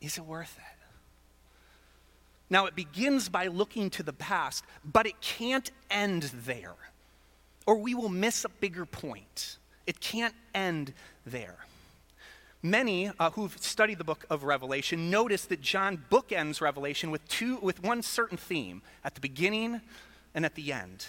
is 0.00 0.18
it 0.18 0.24
worth 0.24 0.58
it? 0.58 0.79
Now, 2.50 2.66
it 2.66 2.74
begins 2.74 3.28
by 3.28 3.46
looking 3.46 3.90
to 3.90 4.02
the 4.02 4.12
past, 4.12 4.64
but 4.84 5.06
it 5.06 5.20
can't 5.20 5.70
end 5.88 6.24
there, 6.44 6.74
or 7.64 7.76
we 7.76 7.94
will 7.94 8.08
miss 8.08 8.44
a 8.44 8.48
bigger 8.48 8.84
point. 8.84 9.58
It 9.86 10.00
can't 10.00 10.34
end 10.52 10.92
there. 11.24 11.56
Many 12.62 13.10
uh, 13.18 13.30
who've 13.30 13.56
studied 13.58 13.98
the 13.98 14.04
book 14.04 14.26
of 14.28 14.44
Revelation 14.44 15.08
notice 15.10 15.46
that 15.46 15.62
John 15.62 16.04
bookends 16.10 16.60
Revelation 16.60 17.10
with, 17.10 17.26
two, 17.28 17.56
with 17.58 17.82
one 17.82 18.02
certain 18.02 18.36
theme 18.36 18.82
at 19.02 19.14
the 19.14 19.20
beginning 19.20 19.80
and 20.34 20.44
at 20.44 20.56
the 20.56 20.72
end. 20.72 21.06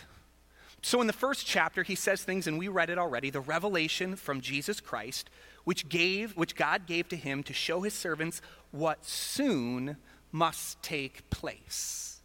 So, 0.84 1.02
in 1.02 1.08
the 1.08 1.14
first 1.14 1.46
chapter, 1.46 1.84
he 1.84 1.94
says 1.94 2.24
things, 2.24 2.48
and 2.48 2.58
we 2.58 2.68
read 2.68 2.90
it 2.90 2.98
already 2.98 3.30
the 3.30 3.42
revelation 3.42 4.16
from 4.16 4.42
Jesus 4.42 4.80
Christ, 4.80 5.30
which, 5.64 5.90
gave, 5.90 6.36
which 6.38 6.56
God 6.56 6.88
gave 6.88 7.10
to 7.10 7.16
him 7.16 7.44
to 7.44 7.54
show 7.54 7.82
his 7.82 7.94
servants 7.94 8.42
what 8.72 9.06
soon 9.06 9.98
must 10.32 10.82
take 10.82 11.30
place. 11.30 12.20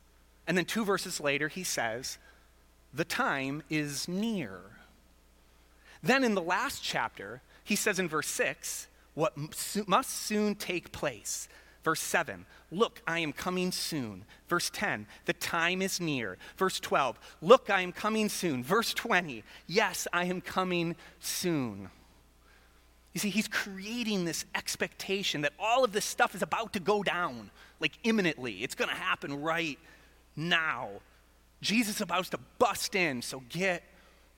And 0.46 0.56
then 0.56 0.64
two 0.64 0.84
verses 0.84 1.20
later, 1.20 1.48
he 1.48 1.64
says, 1.64 2.18
The 2.94 3.04
time 3.04 3.62
is 3.68 4.06
near. 4.08 4.60
Then 6.02 6.22
in 6.22 6.34
the 6.34 6.42
last 6.42 6.82
chapter, 6.82 7.42
he 7.64 7.74
says 7.74 7.98
in 7.98 8.08
verse 8.08 8.28
6, 8.28 8.86
what 9.16 9.32
must 9.88 10.10
soon 10.10 10.54
take 10.54 10.92
place. 10.92 11.48
Verse 11.82 12.00
7, 12.00 12.44
look, 12.70 13.00
I 13.06 13.20
am 13.20 13.32
coming 13.32 13.72
soon. 13.72 14.24
Verse 14.46 14.70
10, 14.70 15.06
the 15.24 15.32
time 15.32 15.80
is 15.80 16.00
near. 16.00 16.36
Verse 16.56 16.78
12, 16.78 17.18
look, 17.40 17.70
I 17.70 17.80
am 17.80 17.92
coming 17.92 18.28
soon. 18.28 18.62
Verse 18.62 18.92
20, 18.92 19.42
yes, 19.66 20.06
I 20.12 20.26
am 20.26 20.40
coming 20.40 20.96
soon. 21.18 21.88
You 23.16 23.20
see, 23.20 23.30
he's 23.30 23.48
creating 23.48 24.26
this 24.26 24.44
expectation 24.54 25.40
that 25.40 25.54
all 25.58 25.84
of 25.84 25.92
this 25.92 26.04
stuff 26.04 26.34
is 26.34 26.42
about 26.42 26.74
to 26.74 26.80
go 26.80 27.02
down, 27.02 27.50
like 27.80 27.92
imminently. 28.04 28.62
It's 28.62 28.74
going 28.74 28.90
to 28.90 28.94
happen 28.94 29.40
right 29.40 29.78
now. 30.36 30.90
Jesus 31.62 31.94
is 31.94 32.00
about 32.02 32.26
to 32.26 32.38
bust 32.58 32.94
in, 32.94 33.22
so 33.22 33.42
get 33.48 33.82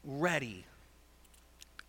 ready. 0.04 0.64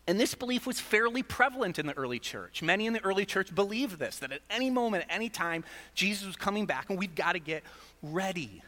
And 0.08 0.20
this 0.20 0.34
belief 0.34 0.66
was 0.66 0.80
fairly 0.80 1.22
prevalent 1.22 1.78
in 1.78 1.86
the 1.86 1.94
early 1.94 2.18
church. 2.18 2.64
Many 2.64 2.88
in 2.88 2.94
the 2.94 3.06
early 3.06 3.28
church 3.28 3.54
believed 3.54 4.00
this, 4.00 4.18
that 4.18 4.32
at 4.32 4.42
any 4.50 4.72
moment, 4.72 5.04
at 5.08 5.16
any 5.16 5.30
time, 5.30 5.64
Jesus 5.94 6.26
was 6.26 6.38
coming 6.38 6.66
back 6.66 6.90
and 6.90 6.98
we've 6.98 7.14
got 7.14 7.34
to 7.34 7.40
get 7.40 7.62
ready. 8.02 8.64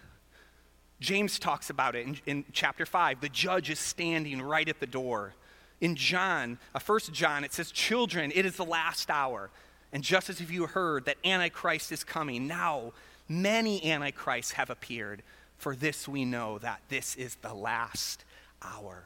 James 1.00 1.40
talks 1.40 1.72
about 1.72 1.96
it 1.96 2.06
in, 2.06 2.18
in, 2.28 2.46
chapter 2.54 2.86
5. 2.86 3.20
The 3.20 3.30
judge 3.30 3.72
is 3.72 3.80
standing 3.80 4.44
right 4.44 4.70
at 4.70 4.80
the 4.80 4.86
door. 4.86 5.34
In 5.82 5.96
John, 5.96 6.60
uh, 6.74 6.80
1 6.80 7.00
John, 7.12 7.44
it 7.44 7.54
says, 7.54 7.72
Children, 7.72 8.32
it 8.34 8.46
is 8.46 8.56
the 8.56 8.64
last 8.66 9.10
hour. 9.10 9.50
And 9.92 10.04
just 10.04 10.30
as 10.30 10.40
if 10.40 10.52
you 10.52 10.68
heard 10.68 11.06
that 11.06 11.18
Antichrist 11.26 11.92
is 11.92 12.04
coming, 12.04 12.48
now 12.48 12.94
many 13.28 13.84
Antichrists 13.92 14.54
have 14.54 14.70
appeared. 14.70 15.24
For 15.58 15.76
this 15.76 16.08
we 16.08 16.24
know 16.24 16.60
that 16.60 16.82
this 16.90 17.16
is 17.16 17.36
the 17.36 17.54
last 17.54 18.24
hour. 18.62 19.06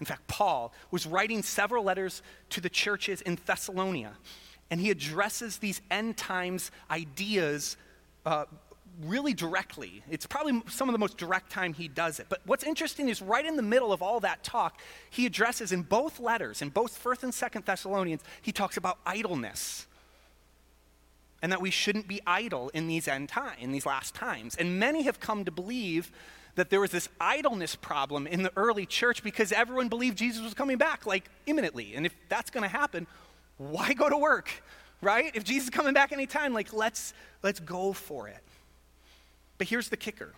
In 0.00 0.06
fact, 0.06 0.26
Paul 0.28 0.72
was 0.90 1.06
writing 1.06 1.42
several 1.42 1.84
letters 1.84 2.22
to 2.50 2.60
the 2.60 2.68
churches 2.68 3.20
in 3.22 3.38
Thessalonica, 3.46 4.12
and 4.70 4.80
he 4.80 4.90
addresses 4.90 5.58
these 5.58 5.80
end 5.90 6.16
times 6.16 6.70
ideas 6.90 7.76
uh, 8.24 8.44
really 9.04 9.32
directly. 9.32 10.02
It's 10.10 10.26
probably 10.26 10.62
some 10.68 10.88
of 10.88 10.92
the 10.92 10.98
most 10.98 11.18
direct 11.18 11.50
time 11.50 11.72
he 11.72 11.88
does 11.88 12.18
it. 12.18 12.26
But 12.28 12.40
what's 12.44 12.64
interesting 12.64 13.08
is 13.08 13.22
right 13.22 13.44
in 13.44 13.56
the 13.56 13.62
middle 13.62 13.92
of 13.92 14.02
all 14.02 14.20
that 14.20 14.42
talk, 14.42 14.80
he 15.10 15.26
addresses 15.26 15.72
in 15.72 15.82
both 15.82 16.18
letters, 16.18 16.62
in 16.62 16.70
both 16.70 17.02
1st 17.02 17.22
and 17.24 17.32
2nd 17.32 17.64
Thessalonians, 17.64 18.22
he 18.42 18.52
talks 18.52 18.76
about 18.76 18.98
idleness. 19.06 19.86
And 21.40 21.52
that 21.52 21.60
we 21.60 21.70
shouldn't 21.70 22.08
be 22.08 22.20
idle 22.26 22.68
in 22.70 22.88
these 22.88 23.06
end 23.06 23.28
time, 23.28 23.56
in 23.60 23.70
these 23.70 23.86
last 23.86 24.14
times. 24.14 24.56
And 24.56 24.80
many 24.80 25.02
have 25.02 25.20
come 25.20 25.44
to 25.44 25.52
believe 25.52 26.10
that 26.56 26.70
there 26.70 26.80
was 26.80 26.90
this 26.90 27.08
idleness 27.20 27.76
problem 27.76 28.26
in 28.26 28.42
the 28.42 28.50
early 28.56 28.84
church 28.84 29.22
because 29.22 29.52
everyone 29.52 29.88
believed 29.88 30.18
Jesus 30.18 30.42
was 30.42 30.54
coming 30.54 30.76
back 30.76 31.06
like 31.06 31.30
imminently. 31.46 31.94
And 31.94 32.04
if 32.04 32.12
that's 32.28 32.50
going 32.50 32.64
to 32.64 32.68
happen, 32.68 33.06
why 33.58 33.92
go 33.92 34.08
to 34.08 34.18
work? 34.18 34.50
Right? 35.00 35.30
If 35.34 35.44
Jesus 35.44 35.68
is 35.68 35.70
coming 35.70 35.94
back 35.94 36.10
anytime, 36.10 36.52
like 36.52 36.72
let's 36.72 37.14
let's 37.44 37.60
go 37.60 37.92
for 37.92 38.26
it. 38.26 38.42
But 39.58 39.68
here's 39.68 39.88
the 39.88 39.96
kicker. 39.96 40.32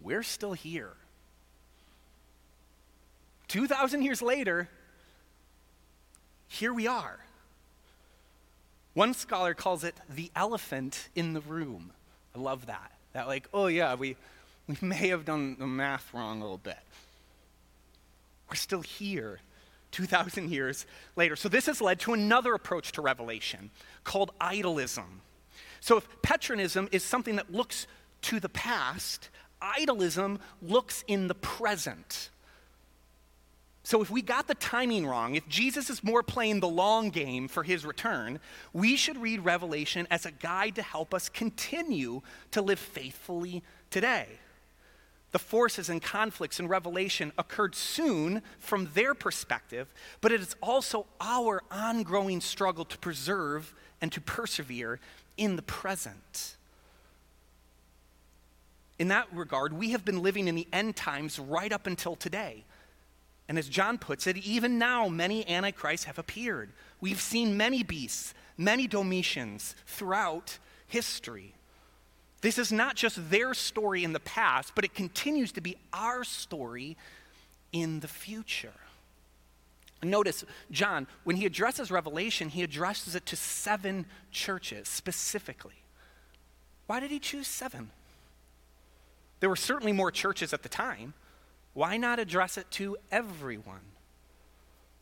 We're 0.00 0.22
still 0.22 0.54
here. 0.54 0.92
2000 3.48 4.02
years 4.02 4.20
later, 4.20 4.68
here 6.48 6.72
we 6.72 6.86
are. 6.86 7.20
One 8.94 9.12
scholar 9.12 9.54
calls 9.54 9.84
it 9.84 9.94
the 10.08 10.30
elephant 10.34 11.08
in 11.14 11.32
the 11.34 11.40
room. 11.40 11.90
I 12.34 12.38
love 12.38 12.66
that. 12.66 12.92
That, 13.12 13.26
like, 13.26 13.48
oh 13.52 13.66
yeah, 13.66 13.94
we, 13.94 14.16
we 14.66 14.76
may 14.86 15.08
have 15.08 15.24
done 15.24 15.56
the 15.58 15.66
math 15.66 16.12
wrong 16.12 16.40
a 16.40 16.42
little 16.42 16.58
bit. 16.58 16.78
We're 18.48 18.56
still 18.56 18.82
here 18.82 19.40
2,000 19.92 20.50
years 20.50 20.86
later. 21.16 21.36
So, 21.36 21.48
this 21.48 21.66
has 21.66 21.80
led 21.80 22.00
to 22.00 22.12
another 22.12 22.54
approach 22.54 22.92
to 22.92 23.02
Revelation 23.02 23.70
called 24.02 24.32
idealism. 24.40 25.20
So, 25.84 25.98
if 25.98 26.08
Preterism 26.22 26.88
is 26.94 27.02
something 27.02 27.36
that 27.36 27.52
looks 27.52 27.86
to 28.22 28.40
the 28.40 28.48
past, 28.48 29.28
idealism 29.60 30.38
looks 30.62 31.04
in 31.06 31.28
the 31.28 31.34
present. 31.34 32.30
So, 33.82 34.00
if 34.00 34.10
we 34.10 34.22
got 34.22 34.48
the 34.48 34.54
timing 34.54 35.06
wrong, 35.06 35.34
if 35.34 35.46
Jesus 35.46 35.90
is 35.90 36.02
more 36.02 36.22
playing 36.22 36.60
the 36.60 36.68
long 36.70 37.10
game 37.10 37.48
for 37.48 37.62
his 37.62 37.84
return, 37.84 38.40
we 38.72 38.96
should 38.96 39.20
read 39.20 39.44
Revelation 39.44 40.06
as 40.10 40.24
a 40.24 40.30
guide 40.30 40.76
to 40.76 40.82
help 40.82 41.12
us 41.12 41.28
continue 41.28 42.22
to 42.52 42.62
live 42.62 42.78
faithfully 42.78 43.62
today. 43.90 44.26
The 45.32 45.38
forces 45.38 45.90
and 45.90 46.00
conflicts 46.00 46.60
in 46.60 46.66
Revelation 46.66 47.30
occurred 47.36 47.74
soon 47.74 48.40
from 48.58 48.88
their 48.94 49.12
perspective, 49.12 49.92
but 50.22 50.32
it 50.32 50.40
is 50.40 50.56
also 50.62 51.04
our 51.20 51.62
ongoing 51.70 52.40
struggle 52.40 52.86
to 52.86 52.96
preserve 52.96 53.74
and 54.00 54.10
to 54.12 54.20
persevere 54.20 54.98
in 55.36 55.56
the 55.56 55.62
present. 55.62 56.56
In 58.98 59.08
that 59.08 59.26
regard, 59.32 59.72
we 59.72 59.90
have 59.90 60.04
been 60.04 60.22
living 60.22 60.48
in 60.48 60.54
the 60.54 60.68
end 60.72 60.96
times 60.96 61.38
right 61.38 61.72
up 61.72 61.86
until 61.86 62.16
today. 62.16 62.64
And 63.48 63.58
as 63.58 63.68
John 63.68 63.98
puts 63.98 64.26
it, 64.26 64.36
even 64.38 64.78
now 64.78 65.08
many 65.08 65.46
antichrists 65.46 66.06
have 66.06 66.18
appeared. 66.18 66.70
We've 67.00 67.20
seen 67.20 67.56
many 67.56 67.82
beasts, 67.82 68.32
many 68.56 68.86
Domitians 68.86 69.74
throughout 69.86 70.58
history. 70.86 71.54
This 72.40 72.58
is 72.58 72.70
not 72.70 72.94
just 72.94 73.30
their 73.30 73.52
story 73.54 74.04
in 74.04 74.12
the 74.12 74.20
past, 74.20 74.74
but 74.74 74.84
it 74.84 74.94
continues 74.94 75.52
to 75.52 75.60
be 75.60 75.76
our 75.92 76.24
story 76.24 76.96
in 77.72 78.00
the 78.00 78.08
future. 78.08 78.72
Notice, 80.10 80.44
John, 80.70 81.06
when 81.24 81.36
he 81.36 81.46
addresses 81.46 81.90
Revelation, 81.90 82.48
he 82.48 82.62
addresses 82.62 83.14
it 83.14 83.26
to 83.26 83.36
seven 83.36 84.06
churches 84.30 84.88
specifically. 84.88 85.84
Why 86.86 87.00
did 87.00 87.10
he 87.10 87.18
choose 87.18 87.46
seven? 87.46 87.90
There 89.40 89.48
were 89.48 89.56
certainly 89.56 89.92
more 89.92 90.10
churches 90.10 90.52
at 90.52 90.62
the 90.62 90.68
time, 90.68 91.14
Why 91.72 91.96
not 91.96 92.18
address 92.18 92.56
it 92.56 92.70
to 92.72 92.96
everyone? 93.10 93.80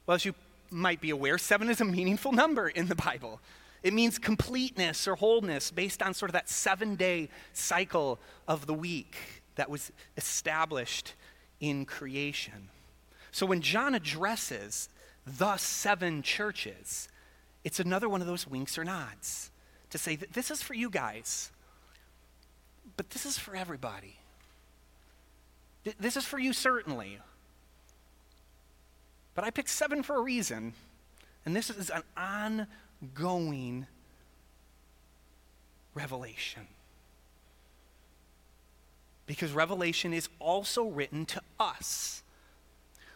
Well, 0.07 0.15
as 0.15 0.25
you 0.25 0.35
might 0.71 1.01
be 1.01 1.11
aware, 1.11 1.37
seven 1.39 1.69
is 1.69 1.81
a 1.81 1.85
meaningful 1.85 2.33
number 2.33 2.69
in 2.69 2.89
the 2.89 2.95
Bible. 2.95 3.41
It 3.83 3.93
means 3.93 4.19
completeness 4.19 5.07
or 5.07 5.17
wholeness 5.17 5.71
based 5.71 6.03
on 6.03 6.15
sort 6.15 6.31
of 6.31 6.35
that 6.35 6.49
seven 6.49 6.95
day 6.97 7.29
cycle 7.53 8.19
of 8.49 8.67
the 8.67 8.75
week 8.75 9.17
that 9.57 9.69
was 9.69 9.93
established 10.17 11.15
in 11.61 11.85
creation. 11.85 12.69
So 13.33 13.47
when 13.47 13.61
John 13.61 13.95
addresses 13.95 14.89
the 15.27 15.57
seven 15.57 16.23
churches, 16.23 17.09
it's 17.65 17.81
another 17.81 18.09
one 18.09 18.21
of 18.21 18.27
those 18.27 18.47
winks 18.47 18.77
or 18.77 18.85
nods 18.85 19.51
to 19.91 19.99
say 19.99 20.17
that 20.17 20.33
this 20.33 20.51
is 20.51 20.63
for 20.63 20.75
you 20.75 20.91
guys, 20.91 21.51
but 22.97 23.11
this 23.11 23.27
is 23.27 23.39
for 23.39 23.55
everybody. 23.55 24.17
This 25.99 26.17
is 26.17 26.25
for 26.25 26.39
you, 26.39 26.53
certainly. 26.53 27.19
But 29.35 29.45
I 29.45 29.51
picked 29.51 29.71
seven 29.71 30.03
for 30.03 30.17
a 30.17 30.21
reason, 30.21 30.75
and 31.45 31.57
this 31.57 31.71
is 31.71 31.91
an 31.91 32.03
ongoing 32.17 33.87
revelation. 35.95 36.67
Because 39.27 39.53
Revelation 39.53 40.13
is 40.13 40.29
also 40.39 40.85
written 40.85 41.25
to 41.27 41.41
us 41.59 42.22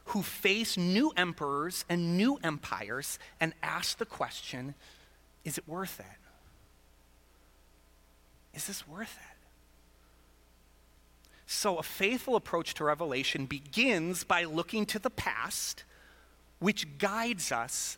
who 0.07 0.23
face 0.23 0.77
new 0.77 1.13
emperors 1.17 1.85
and 1.89 2.17
new 2.17 2.39
empires 2.43 3.19
and 3.41 3.53
ask 3.63 3.99
the 3.99 4.07
question 4.07 4.75
is 5.45 5.59
it 5.59 5.69
worth 5.69 6.01
it? 6.01 6.07
Is 8.57 8.67
this 8.67 8.87
worth 8.89 9.17
it? 9.17 9.37
So, 11.47 11.77
a 11.79 11.83
faithful 11.85 12.35
approach 12.35 12.75
to 12.75 12.85
Revelation 12.85 13.47
begins 13.47 14.25
by 14.25 14.43
looking 14.43 14.87
to 14.87 14.99
the 14.99 15.11
past, 15.11 15.85
which 16.59 16.99
guides 16.99 17.53
us 17.53 17.97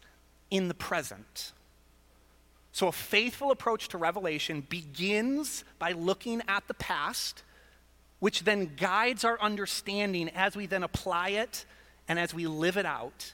in 0.50 0.68
the 0.68 0.74
present. 0.74 1.52
So, 2.72 2.88
a 2.88 2.92
faithful 2.92 3.50
approach 3.50 3.88
to 3.88 3.98
Revelation 3.98 4.60
begins 4.68 5.64
by 5.78 5.92
looking 5.92 6.42
at 6.46 6.68
the 6.68 6.74
past, 6.74 7.42
which 8.18 8.44
then 8.44 8.72
guides 8.76 9.24
our 9.24 9.40
understanding 9.40 10.28
as 10.34 10.54
we 10.54 10.66
then 10.66 10.82
apply 10.82 11.30
it 11.30 11.64
and 12.08 12.18
as 12.18 12.34
we 12.34 12.46
live 12.46 12.76
it 12.76 12.86
out 12.86 13.32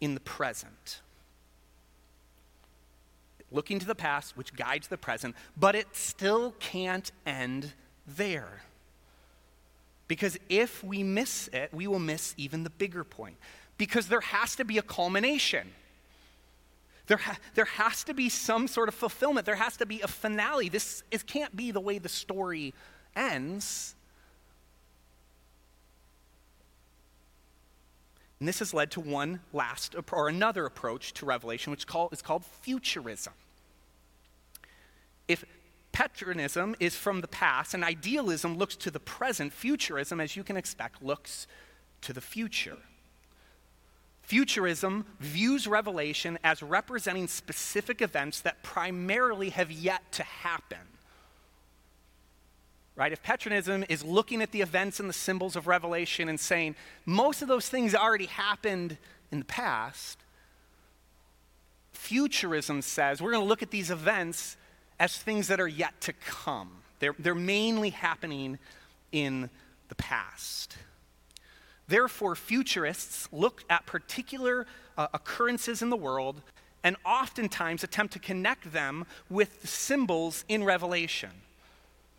in 0.00 0.14
the 0.14 0.20
present. 0.20 1.00
Looking 3.52 3.78
to 3.78 3.86
the 3.86 3.94
past, 3.94 4.36
which 4.36 4.54
guides 4.54 4.88
the 4.88 4.96
present, 4.96 5.34
but 5.56 5.74
it 5.74 5.88
still 5.92 6.54
can't 6.58 7.10
end 7.26 7.72
there. 8.06 8.62
Because 10.08 10.38
if 10.48 10.82
we 10.82 11.02
miss 11.02 11.48
it, 11.52 11.72
we 11.72 11.86
will 11.86 12.00
miss 12.00 12.34
even 12.36 12.64
the 12.64 12.70
bigger 12.70 13.04
point. 13.04 13.36
Because 13.78 14.08
there 14.08 14.20
has 14.20 14.56
to 14.56 14.64
be 14.64 14.78
a 14.78 14.82
culmination. 14.82 15.70
There, 17.06 17.16
ha- 17.16 17.38
there 17.54 17.64
has 17.64 18.04
to 18.04 18.14
be 18.14 18.28
some 18.28 18.68
sort 18.68 18.88
of 18.88 18.94
fulfillment. 18.94 19.46
There 19.46 19.56
has 19.56 19.76
to 19.78 19.86
be 19.86 20.00
a 20.00 20.08
finale. 20.08 20.68
This 20.68 21.02
can't 21.26 21.54
be 21.56 21.70
the 21.70 21.80
way 21.80 21.98
the 21.98 22.08
story 22.08 22.74
ends. 23.16 23.94
And 28.40 28.48
this 28.48 28.58
has 28.58 28.74
led 28.74 28.90
to 28.92 29.00
one 29.00 29.40
last 29.52 29.94
or 30.10 30.28
another 30.28 30.66
approach 30.66 31.12
to 31.14 31.26
Revelation, 31.26 31.70
which 31.70 31.84
is 32.12 32.22
called 32.22 32.44
futurism. 32.62 33.34
If 35.28 35.44
Preterism 35.92 36.74
is 36.80 36.96
from 36.96 37.20
the 37.20 37.28
past, 37.28 37.74
and 37.74 37.84
idealism 37.84 38.56
looks 38.56 38.76
to 38.76 38.90
the 38.90 39.00
present. 39.00 39.52
Futurism, 39.52 40.20
as 40.20 40.36
you 40.36 40.42
can 40.42 40.56
expect, 40.56 41.02
looks 41.02 41.46
to 42.02 42.12
the 42.12 42.20
future. 42.20 42.78
Futurism 44.22 45.04
views 45.18 45.66
Revelation 45.66 46.38
as 46.44 46.62
representing 46.62 47.26
specific 47.26 48.00
events 48.00 48.40
that 48.40 48.62
primarily 48.62 49.50
have 49.50 49.70
yet 49.70 50.10
to 50.12 50.22
happen. 50.22 50.78
Right? 53.00 53.12
If 53.12 53.22
Preterism 53.22 53.86
is 53.88 54.04
looking 54.04 54.42
at 54.42 54.52
the 54.52 54.60
events 54.60 55.00
and 55.00 55.08
the 55.08 55.14
symbols 55.14 55.56
of 55.56 55.66
Revelation 55.66 56.28
and 56.28 56.38
saying 56.38 56.74
most 57.06 57.40
of 57.40 57.48
those 57.48 57.66
things 57.66 57.94
already 57.94 58.26
happened 58.26 58.98
in 59.32 59.38
the 59.38 59.46
past, 59.46 60.18
Futurism 61.94 62.82
says 62.82 63.22
we're 63.22 63.30
going 63.30 63.42
to 63.42 63.48
look 63.48 63.62
at 63.62 63.70
these 63.70 63.90
events 63.90 64.58
as 64.98 65.16
things 65.16 65.48
that 65.48 65.60
are 65.60 65.66
yet 65.66 65.98
to 66.02 66.12
come. 66.12 66.72
They're, 66.98 67.14
they're 67.18 67.34
mainly 67.34 67.88
happening 67.88 68.58
in 69.12 69.48
the 69.88 69.94
past. 69.94 70.76
Therefore, 71.88 72.34
futurists 72.34 73.30
look 73.32 73.64
at 73.70 73.86
particular 73.86 74.66
uh, 74.98 75.06
occurrences 75.14 75.80
in 75.80 75.88
the 75.88 75.96
world 75.96 76.42
and 76.84 76.96
oftentimes 77.06 77.82
attempt 77.82 78.12
to 78.12 78.18
connect 78.18 78.74
them 78.74 79.06
with 79.30 79.62
the 79.62 79.68
symbols 79.68 80.44
in 80.48 80.64
Revelation. 80.64 81.30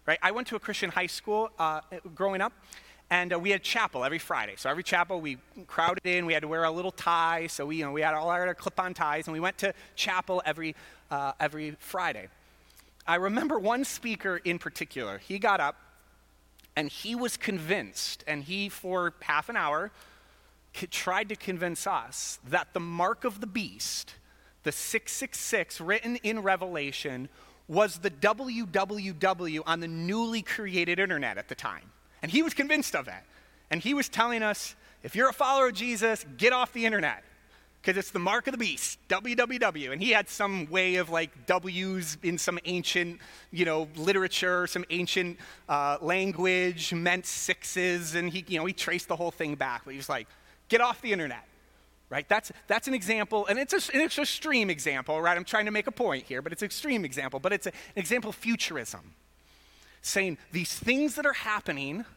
Right? 0.06 0.20
I 0.22 0.32
went 0.32 0.48
to 0.48 0.56
a 0.56 0.60
Christian 0.60 0.90
high 0.90 1.08
school 1.08 1.50
uh, 1.60 1.82
growing 2.16 2.42
up, 2.42 2.54
and 3.10 3.34
uh, 3.34 3.40
we 3.40 3.52
had 3.52 3.62
chapel 3.62 4.04
every 4.04 4.20
Friday. 4.20 4.54
So 4.58 4.70
every 4.70 4.84
chapel 4.84 5.22
we 5.22 5.38
crowded 5.68 6.06
in. 6.06 6.26
We 6.26 6.34
had 6.34 6.42
to 6.42 6.48
wear 6.48 6.64
a 6.64 6.72
little 6.72 6.92
tie, 6.92 7.48
so 7.48 7.68
we, 7.68 7.78
you 7.78 7.86
know, 7.86 7.92
we 7.92 8.02
had 8.02 8.14
all 8.14 8.30
our 8.30 8.54
clip-on 8.56 8.94
ties, 8.94 9.28
and 9.28 9.34
we 9.34 9.40
went 9.40 9.58
to 9.60 9.74
chapel 9.96 10.42
every 10.46 10.76
uh, 11.12 11.34
every 11.40 11.76
Friday. 11.80 12.28
I 13.06 13.16
remember 13.16 13.60
one 13.60 13.84
speaker 13.84 14.38
in 14.38 14.60
particular. 14.60 15.18
He 15.18 15.40
got 15.40 15.60
up 15.60 15.76
and 16.76 16.90
he 16.90 17.16
was 17.16 17.36
convinced, 17.36 18.24
and 18.28 18.44
he, 18.44 18.70
for 18.70 19.14
half 19.22 19.50
an 19.50 19.58
hour, 19.58 19.92
tried 20.90 21.30
to 21.30 21.36
convince 21.36 21.86
us 21.86 22.40
that 22.48 22.74
the 22.74 22.80
mark 22.80 23.26
of 23.26 23.42
the 23.42 23.48
beast, 23.48 24.16
the 24.64 24.72
666 24.72 25.82
written 25.82 26.16
in 26.18 26.42
Revelation, 26.42 27.28
was 27.72 28.00
the 28.00 28.12
www 28.12 29.62
on 29.66 29.80
the 29.80 29.88
newly 29.88 30.42
created 30.42 31.00
internet 31.00 31.38
at 31.38 31.48
the 31.48 31.56
time. 31.56 31.90
And 32.22 32.30
he 32.30 32.44
was 32.44 32.54
convinced 32.54 32.98
of 32.98 33.08
it. 33.08 33.24
And 33.70 33.82
he 33.82 33.94
was 33.94 34.10
telling 34.10 34.44
us 34.44 34.76
if 35.04 35.16
you're 35.16 35.30
a 35.30 35.34
follower 35.34 35.70
of 35.70 35.74
Jesus, 35.74 36.26
get 36.38 36.52
off 36.52 36.74
the 36.74 36.86
internet 36.86 37.24
because 37.82 37.98
it's 37.98 38.12
the 38.12 38.20
mark 38.20 38.48
of 38.48 38.52
the 38.52 38.58
beast, 38.58 39.00
WWW. 39.08 39.94
And 39.94 40.02
he 40.02 40.12
had 40.12 40.28
some 40.28 40.70
way 40.70 40.98
of 40.98 41.10
like 41.10 41.46
W's 41.46 42.18
in 42.24 42.38
some 42.38 42.60
ancient, 42.66 43.22
you 43.52 43.64
know, 43.64 43.88
literature, 43.96 44.68
some 44.68 44.84
ancient 44.90 45.40
uh, 45.70 45.98
language 46.02 46.94
meant 46.94 47.26
sixes. 47.26 48.16
And 48.16 48.30
he, 48.30 48.44
you 48.50 48.60
know, 48.60 48.66
he 48.66 48.74
traced 48.74 49.08
the 49.08 49.16
whole 49.16 49.32
thing 49.32 49.56
back. 49.56 49.84
But 49.86 49.92
he 49.92 49.98
was 49.98 50.10
like, 50.10 50.28
get 50.68 50.82
off 50.82 51.02
the 51.02 51.14
internet, 51.14 51.48
right? 52.12 52.30
That's, 52.30 52.52
that's 52.68 52.88
an 52.88 52.94
example. 52.94 53.48
And 53.48 53.58
it's, 53.58 53.74
it's 53.74 53.90
an 53.90 54.02
extreme 54.02 54.70
example, 54.70 55.20
right? 55.20 55.36
I'm 55.36 55.46
trying 55.46 55.66
to 55.66 55.72
make 55.72 55.88
a 55.88 55.92
point 55.92 56.26
here, 56.26 56.44
but 56.44 56.52
it's 56.52 56.62
an 56.62 56.68
extreme 56.68 57.04
example. 57.04 57.40
But 57.40 57.54
it's 57.54 57.66
a, 57.66 57.70
an 57.70 57.76
example 57.96 58.30
of 58.30 58.36
futurism, 58.36 59.16
saying 60.04 60.38
these 60.52 60.78
things 60.78 61.16
that 61.16 61.26
are 61.26 61.34
happening– 61.34 62.06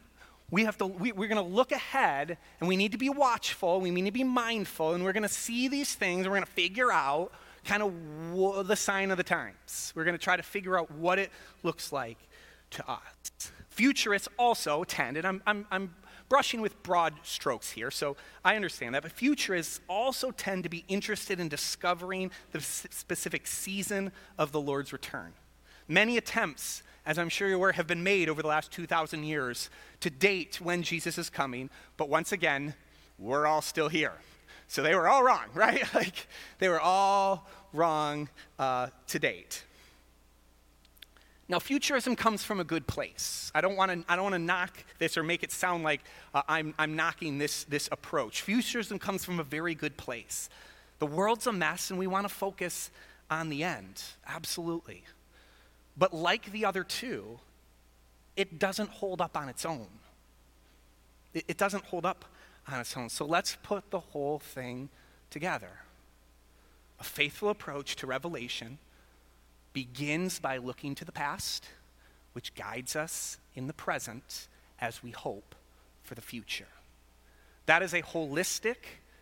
we 0.51 0.63
have 0.65 0.77
to 0.77 0.85
we, 0.85 1.11
are 1.11 1.15
going 1.15 1.35
to 1.35 1.41
look 1.41 1.71
ahead 1.71 2.37
and 2.59 2.67
we 2.67 2.77
need 2.77 2.91
to 2.91 2.97
be 2.97 3.09
watchful 3.09 3.81
we 3.81 3.91
need 3.91 4.05
to 4.05 4.11
be 4.11 4.23
mindful 4.23 4.93
and 4.93 5.03
we're 5.03 5.13
going 5.13 5.23
to 5.23 5.29
see 5.29 5.67
these 5.67 5.93
things 5.93 6.25
we're 6.25 6.33
going 6.33 6.43
to 6.43 6.51
figure 6.51 6.91
out 6.91 7.31
kind 7.63 7.81
of 7.81 7.91
w- 8.31 8.63
the 8.63 8.75
sign 8.75 9.11
of 9.11 9.17
the 9.17 9.23
times 9.23 9.91
we're 9.95 10.03
going 10.03 10.17
to 10.17 10.23
try 10.23 10.35
to 10.35 10.43
figure 10.43 10.77
out 10.77 10.91
what 10.91 11.17
it 11.17 11.31
looks 11.63 11.91
like 11.91 12.17
to 12.69 12.89
us 12.89 13.01
futurists 13.69 14.27
also 14.37 14.83
tend 14.83 15.17
and 15.17 15.25
i'm, 15.25 15.41
I'm, 15.47 15.65
I'm 15.71 15.93
brushing 16.29 16.61
with 16.61 16.81
broad 16.83 17.13
strokes 17.23 17.71
here 17.71 17.91
so 17.91 18.15
i 18.43 18.55
understand 18.55 18.95
that 18.95 19.03
but 19.03 19.11
futurists 19.11 19.79
also 19.87 20.31
tend 20.31 20.63
to 20.63 20.69
be 20.69 20.83
interested 20.87 21.39
in 21.39 21.47
discovering 21.47 22.31
the 22.51 22.61
specific 22.61 23.47
season 23.47 24.11
of 24.37 24.51
the 24.51 24.61
lord's 24.61 24.91
return 24.91 25.33
many 25.87 26.17
attempts 26.17 26.83
as 27.05 27.19
I'm 27.19 27.29
sure 27.29 27.47
you're 27.47 27.57
aware, 27.57 27.71
have 27.73 27.87
been 27.87 28.03
made 28.03 28.29
over 28.29 28.41
the 28.41 28.47
last 28.47 28.71
2,000 28.71 29.23
years 29.23 29.69
to 29.99 30.09
date 30.09 30.59
when 30.59 30.81
Jesus 30.81 31.17
is 31.17 31.29
coming. 31.29 31.69
But 31.97 32.09
once 32.09 32.31
again, 32.31 32.73
we're 33.19 33.45
all 33.45 33.61
still 33.61 33.89
here. 33.89 34.13
So 34.67 34.81
they 34.81 34.95
were 34.95 35.07
all 35.07 35.23
wrong, 35.23 35.45
right? 35.53 35.83
like 35.93 36.27
they 36.59 36.67
were 36.67 36.79
all 36.79 37.47
wrong 37.73 38.29
uh, 38.57 38.87
to 39.07 39.19
date. 39.19 39.63
Now, 41.47 41.59
futurism 41.59 42.15
comes 42.15 42.43
from 42.43 42.59
a 42.59 42.63
good 42.63 42.87
place. 42.87 43.51
I 43.53 43.61
don't 43.61 43.75
want 43.75 43.91
to. 43.91 44.11
I 44.11 44.15
don't 44.15 44.23
want 44.23 44.33
to 44.33 44.39
knock 44.39 44.83
this 44.97 45.15
or 45.15 45.23
make 45.23 45.43
it 45.43 45.51
sound 45.51 45.83
like 45.83 46.01
uh, 46.33 46.41
I'm, 46.47 46.73
I'm 46.79 46.95
knocking 46.95 47.37
this 47.37 47.65
this 47.65 47.87
approach. 47.91 48.41
Futurism 48.41 48.97
comes 48.97 49.23
from 49.23 49.39
a 49.39 49.43
very 49.43 49.75
good 49.75 49.95
place. 49.95 50.49
The 50.97 51.05
world's 51.05 51.45
a 51.45 51.51
mess, 51.51 51.91
and 51.91 51.99
we 51.99 52.07
want 52.07 52.27
to 52.27 52.33
focus 52.33 52.89
on 53.29 53.49
the 53.49 53.63
end. 53.63 54.01
Absolutely. 54.27 55.03
But 55.97 56.13
like 56.13 56.51
the 56.51 56.65
other 56.65 56.83
two, 56.83 57.39
it 58.35 58.57
doesn't 58.57 58.89
hold 58.89 59.21
up 59.21 59.37
on 59.37 59.47
its 59.47 59.65
own. 59.65 59.87
It, 61.33 61.45
it 61.47 61.57
doesn't 61.57 61.85
hold 61.85 62.05
up 62.05 62.25
on 62.67 62.79
its 62.79 62.97
own. 62.97 63.09
So 63.09 63.23
let's 63.25 63.55
put 63.61 63.91
the 63.91 63.99
whole 63.99 64.39
thing 64.39 64.89
together. 65.29 65.81
A 66.99 67.03
faithful 67.03 67.49
approach 67.49 67.95
to 67.97 68.07
revelation 68.07 68.79
begins 69.75 70.39
by 70.39 70.57
looking 70.57 70.95
to 70.95 71.05
the 71.05 71.11
past, 71.11 71.65
which 72.33 72.55
guides 72.55 72.95
us 72.95 73.37
in 73.53 73.67
the 73.67 73.73
present 73.73 74.47
as 74.79 75.03
we 75.03 75.11
hope 75.11 75.53
for 76.01 76.15
the 76.15 76.21
future. 76.21 76.67
That 77.67 77.83
is 77.83 77.93
a 77.93 78.01
holistic, 78.01 78.77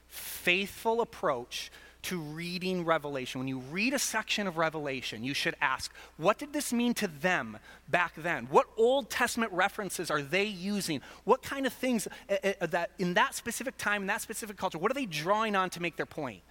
faithful 0.07 1.01
approach 1.01 1.71
to 2.03 2.19
reading 2.19 2.85
Revelation. 2.85 3.39
When 3.39 3.47
you 3.47 3.59
read 3.59 3.93
a 3.93 3.99
section 3.99 4.45
of 4.45 4.57
Revelation, 4.57 5.23
you 5.23 5.33
should 5.33 5.55
ask, 5.61 5.91
what 6.17 6.37
did 6.37 6.53
this 6.53 6.71
mean 6.71 6.93
to 6.95 7.07
them 7.07 7.57
back 7.87 8.13
then? 8.17 8.45
What 8.51 8.67
Old 8.77 9.09
Testament 9.09 9.51
references 9.53 10.11
are 10.11 10.21
they 10.21 10.43
using? 10.43 11.01
What 11.23 11.41
kind 11.41 11.65
of 11.65 11.73
things 11.73 12.07
uh, 12.29 12.53
uh, 12.61 12.65
that 12.67 12.91
in 12.99 13.13
that 13.15 13.33
specific 13.35 13.77
time, 13.77 14.01
in 14.01 14.07
that 14.07 14.21
specific 14.21 14.57
culture, 14.57 14.77
what 14.77 14.91
are 14.91 14.95
they 14.95 15.05
drawing 15.05 15.55
on 15.55 15.69
to 15.71 15.81
make 15.81 15.95
their 15.95 16.05
point? 16.05 16.41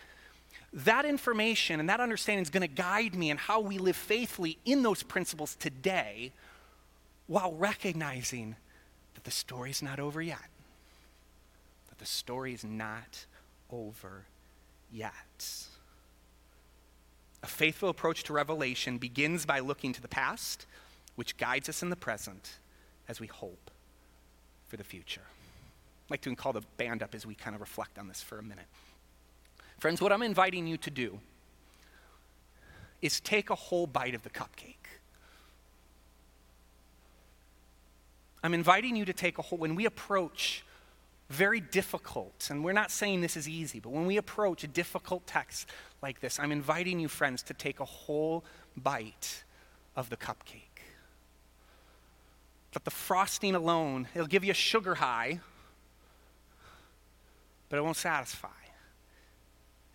That 0.72 1.04
information 1.04 1.80
and 1.80 1.88
that 1.88 2.00
understanding 2.00 2.42
is 2.42 2.50
going 2.50 2.62
to 2.62 2.74
guide 2.74 3.14
me 3.14 3.30
in 3.30 3.36
how 3.36 3.60
we 3.60 3.78
live 3.78 3.96
faithfully 3.96 4.58
in 4.64 4.82
those 4.82 5.02
principles 5.02 5.54
today 5.54 6.32
while 7.26 7.52
recognizing 7.52 8.56
that 9.14 9.24
the 9.24 9.30
story's 9.30 9.82
not 9.82 10.00
over 10.00 10.22
yet. 10.22 10.38
That 11.88 11.98
the 11.98 12.06
story 12.06 12.54
is 12.54 12.64
not 12.64 13.26
over 13.70 14.24
yet. 14.90 15.66
A 17.42 17.46
faithful 17.46 17.88
approach 17.88 18.22
to 18.24 18.32
revelation 18.32 18.98
begins 18.98 19.44
by 19.44 19.58
looking 19.58 19.92
to 19.92 20.00
the 20.00 20.08
past, 20.08 20.66
which 21.16 21.36
guides 21.36 21.68
us 21.68 21.82
in 21.82 21.90
the 21.90 21.96
present 21.96 22.58
as 23.08 23.20
we 23.20 23.26
hope 23.26 23.70
for 24.68 24.76
the 24.76 24.84
future. 24.84 25.22
I'd 26.06 26.10
like 26.10 26.20
to 26.22 26.34
call 26.34 26.52
the 26.52 26.62
band 26.76 27.02
up 27.02 27.14
as 27.14 27.26
we 27.26 27.34
kind 27.34 27.54
of 27.54 27.60
reflect 27.60 27.98
on 27.98 28.08
this 28.08 28.22
for 28.22 28.38
a 28.38 28.42
minute. 28.42 28.66
Friends, 29.82 30.00
what 30.00 30.12
I'm 30.12 30.22
inviting 30.22 30.68
you 30.68 30.76
to 30.76 30.90
do 30.92 31.18
is 33.00 33.18
take 33.18 33.50
a 33.50 33.56
whole 33.56 33.88
bite 33.88 34.14
of 34.14 34.22
the 34.22 34.30
cupcake. 34.30 34.76
I'm 38.44 38.54
inviting 38.54 38.94
you 38.94 39.04
to 39.04 39.12
take 39.12 39.38
a 39.38 39.42
whole, 39.42 39.58
when 39.58 39.74
we 39.74 39.84
approach 39.84 40.64
very 41.30 41.58
difficult, 41.58 42.46
and 42.48 42.62
we're 42.62 42.72
not 42.72 42.92
saying 42.92 43.22
this 43.22 43.36
is 43.36 43.48
easy, 43.48 43.80
but 43.80 43.90
when 43.90 44.06
we 44.06 44.18
approach 44.18 44.62
a 44.62 44.68
difficult 44.68 45.26
text 45.26 45.68
like 46.00 46.20
this, 46.20 46.38
I'm 46.38 46.52
inviting 46.52 47.00
you, 47.00 47.08
friends, 47.08 47.42
to 47.42 47.52
take 47.52 47.80
a 47.80 47.84
whole 47.84 48.44
bite 48.76 49.42
of 49.96 50.10
the 50.10 50.16
cupcake. 50.16 50.84
But 52.72 52.84
the 52.84 52.92
frosting 52.92 53.56
alone, 53.56 54.06
it'll 54.14 54.28
give 54.28 54.44
you 54.44 54.52
a 54.52 54.54
sugar 54.54 54.94
high, 54.94 55.40
but 57.68 57.78
it 57.78 57.82
won't 57.82 57.96
satisfy. 57.96 58.61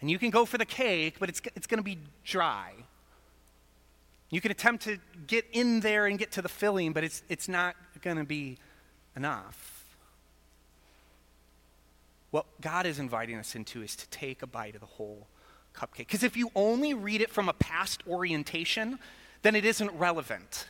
And 0.01 0.11
you 0.11 0.19
can 0.19 0.29
go 0.29 0.45
for 0.45 0.57
the 0.57 0.65
cake, 0.65 1.15
but 1.19 1.29
it's, 1.29 1.41
it's 1.55 1.67
going 1.67 1.79
to 1.79 1.83
be 1.83 1.97
dry. 2.23 2.73
You 4.29 4.41
can 4.41 4.51
attempt 4.51 4.83
to 4.83 4.97
get 5.25 5.45
in 5.51 5.79
there 5.79 6.05
and 6.05 6.19
get 6.19 6.31
to 6.33 6.41
the 6.41 6.49
filling, 6.49 6.93
but 6.93 7.03
it's, 7.03 7.23
it's 7.29 7.47
not 7.47 7.75
going 8.01 8.17
to 8.17 8.23
be 8.23 8.57
enough. 9.15 9.85
What 12.31 12.45
God 12.61 12.85
is 12.85 12.99
inviting 12.99 13.37
us 13.37 13.55
into 13.55 13.81
is 13.81 13.95
to 13.95 14.07
take 14.09 14.41
a 14.41 14.47
bite 14.47 14.75
of 14.75 14.81
the 14.81 14.87
whole 14.87 15.27
cupcake. 15.73 15.97
Because 15.99 16.23
if 16.23 16.35
you 16.35 16.51
only 16.55 16.93
read 16.93 17.21
it 17.21 17.29
from 17.29 17.47
a 17.47 17.53
past 17.53 18.03
orientation, 18.07 18.99
then 19.43 19.55
it 19.55 19.65
isn't 19.65 19.91
relevant. 19.91 20.67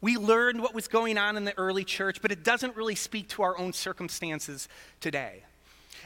We 0.00 0.16
learned 0.16 0.60
what 0.60 0.74
was 0.74 0.88
going 0.88 1.18
on 1.18 1.36
in 1.36 1.44
the 1.44 1.56
early 1.58 1.84
church, 1.84 2.22
but 2.22 2.32
it 2.32 2.42
doesn't 2.42 2.76
really 2.76 2.94
speak 2.94 3.28
to 3.30 3.42
our 3.42 3.58
own 3.58 3.72
circumstances 3.72 4.68
today. 5.00 5.42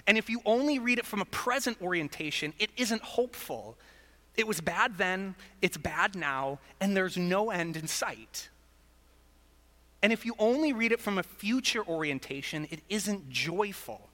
And 0.06 0.18
if 0.18 0.28
you 0.30 0.40
only 0.44 0.78
read 0.78 0.98
it 0.98 1.06
from 1.06 1.20
a 1.20 1.24
present 1.26 1.80
orientation, 1.82 2.52
it 2.58 2.70
isn't 2.76 3.02
hopeful. 3.02 3.76
It 4.36 4.46
was 4.46 4.60
bad 4.60 4.98
then, 4.98 5.34
it's 5.60 5.76
bad 5.76 6.14
now, 6.14 6.58
and 6.80 6.96
there's 6.96 7.16
no 7.16 7.50
end 7.50 7.76
in 7.76 7.86
sight. 7.86 8.48
And 10.02 10.12
if 10.12 10.24
you 10.24 10.34
only 10.38 10.72
read 10.72 10.92
it 10.92 11.00
from 11.00 11.18
a 11.18 11.22
future 11.22 11.86
orientation, 11.86 12.66
it 12.70 12.80
isn't 12.88 13.28
joyful 13.28 14.08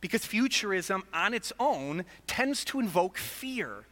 because 0.00 0.24
futurism 0.26 1.02
on 1.14 1.32
its 1.32 1.50
own 1.58 2.04
tends 2.26 2.62
to 2.66 2.78
invoke 2.78 3.16
fear. 3.16 3.86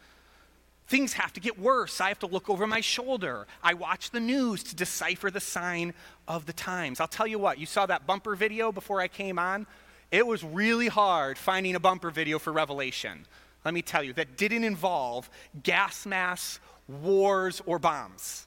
Things 0.87 1.15
have 1.15 1.33
to 1.33 1.41
get 1.41 1.59
worse. 1.59 2.03
I 2.03 2.09
have 2.09 2.19
to 2.19 2.27
look 2.27 2.51
over 2.51 2.67
my 2.67 2.83
shoulder. 2.83 3.47
I 3.63 3.73
watch 3.73 4.11
the 4.11 4.21
news 4.21 4.63
to 4.65 4.77
decipher 4.77 5.31
the 5.31 5.41
sign 5.41 5.95
of 6.29 6.45
the 6.45 6.53
times. 6.53 7.01
I'll 7.01 7.09
tell 7.09 7.27
you 7.27 7.39
what, 7.39 7.59
you 7.59 7.65
saw 7.65 7.87
that 7.87 8.07
bumper 8.07 8.37
video 8.37 8.73
before 8.73 9.01
I 9.01 9.09
came 9.09 9.39
on? 9.39 9.67
It 10.13 10.27
was 10.27 10.45
really 10.45 10.89
hard 10.89 11.39
finding 11.39 11.75
a 11.75 11.81
bumper 11.81 12.11
video 12.11 12.39
for 12.39 12.53
Revelation. 12.53 13.27
Let 13.65 13.75
me 13.75 13.81
tell 13.81 14.03
you, 14.03 14.13
that 14.13 14.37
didn't 14.37 14.63
involve 14.63 15.31
gas 15.63 16.05
masks, 16.05 16.61
wars, 16.87 17.63
or 17.65 17.79
bombs. 17.79 18.47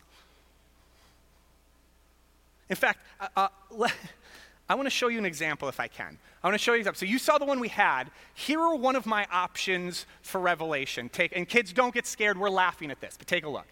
In 2.69 2.75
fact, 2.75 2.99
uh, 3.19 3.28
uh, 3.36 3.88
I 4.69 4.75
want 4.75 4.86
to 4.86 4.91
show 4.91 5.08
you 5.08 5.17
an 5.17 5.25
example 5.25 5.67
if 5.67 5.80
I 5.80 5.88
can. 5.88 6.17
I 6.43 6.47
want 6.47 6.54
to 6.56 6.63
show 6.63 6.73
you 6.73 6.78
an 6.78 6.82
example. 6.82 6.99
So 6.99 7.06
you 7.06 7.17
saw 7.17 7.39
the 7.39 7.45
one 7.45 7.60
we 7.60 7.67
had. 7.67 8.12
Here 8.36 8.60
are 8.60 8.75
one 8.75 8.95
of 8.95 9.08
my 9.08 9.25
options 9.32 10.06
for 10.21 10.39
Revelation. 10.39 11.10
Take, 11.10 11.36
and 11.36 11.49
kids, 11.49 11.73
don't 11.73 11.93
get 11.93 12.06
scared. 12.06 12.38
We're 12.38 12.49
laughing 12.49 12.91
at 12.91 13.01
this, 13.01 13.15
but 13.17 13.28
take 13.28 13.43
a 13.43 13.49
look. 13.49 13.67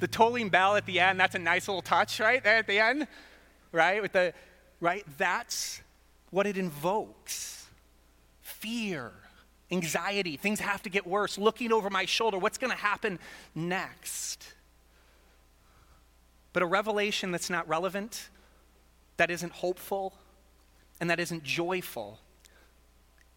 The 0.00 0.08
tolling 0.08 0.48
bell 0.48 0.76
at 0.76 0.86
the 0.86 0.98
end, 0.98 1.20
that's 1.20 1.34
a 1.34 1.38
nice 1.38 1.68
little 1.68 1.82
touch, 1.82 2.18
right? 2.20 2.42
There 2.42 2.56
at 2.56 2.66
the 2.66 2.78
end, 2.78 3.06
right? 3.72 4.02
With 4.02 4.12
the, 4.12 4.34
right? 4.80 5.04
That's 5.18 5.80
what 6.30 6.46
it 6.46 6.56
invokes 6.56 7.66
fear, 8.60 9.12
anxiety. 9.70 10.36
Things 10.36 10.60
have 10.60 10.82
to 10.82 10.90
get 10.90 11.06
worse. 11.06 11.38
Looking 11.38 11.72
over 11.72 11.88
my 11.88 12.04
shoulder, 12.04 12.38
what's 12.38 12.58
going 12.58 12.70
to 12.70 12.76
happen 12.76 13.18
next? 13.54 14.54
But 16.52 16.62
a 16.62 16.66
revelation 16.66 17.30
that's 17.30 17.48
not 17.48 17.68
relevant, 17.68 18.28
that 19.16 19.30
isn't 19.30 19.52
hopeful, 19.52 20.14
and 21.00 21.08
that 21.08 21.20
isn't 21.20 21.42
joyful, 21.42 22.18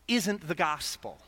isn't 0.08 0.48
the 0.48 0.56
gospel. 0.56 1.20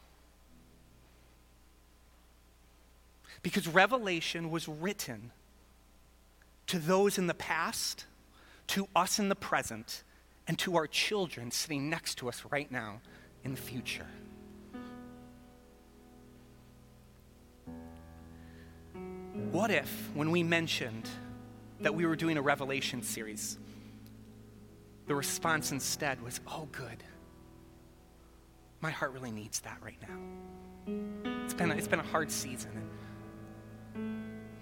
Because 3.45 3.67
Revelation 3.67 4.49
was 4.49 4.67
written 4.67 5.31
to 6.65 6.79
those 6.79 7.19
in 7.19 7.27
the 7.27 7.36
past, 7.36 8.05
to 8.69 8.88
us 8.95 9.19
in 9.19 9.29
the 9.29 9.36
present, 9.36 10.03
and 10.47 10.58
to 10.58 10.75
our 10.77 10.88
children 10.88 11.51
sitting 11.51 11.88
next 11.88 12.15
to 12.15 12.27
us 12.27 12.43
right 12.49 12.71
now 12.71 13.01
in 13.43 13.51
the 13.51 13.62
future. 13.62 14.08
What 19.51 19.69
if, 19.69 20.10
when 20.15 20.31
we 20.31 20.41
mentioned 20.41 21.08
that 21.81 21.93
we 21.93 22.08
were 22.08 22.15
doing 22.15 22.38
a 22.38 22.41
Revelation 22.41 23.03
series, 23.03 23.60
the 25.05 25.13
response 25.13 25.71
instead 25.71 26.19
was, 26.23 26.41
oh, 26.47 26.67
good. 26.71 27.03
My 28.81 28.89
heart 28.89 29.13
really 29.13 29.29
needs 29.29 29.60
that 29.60 29.77
right 29.84 29.99
now. 30.01 31.36
It's 31.45 31.53
been 31.53 31.69
a, 31.69 31.75
it's 31.75 31.88
been 31.88 31.99
a 31.99 32.08
hard 32.08 32.31
season 32.31 32.71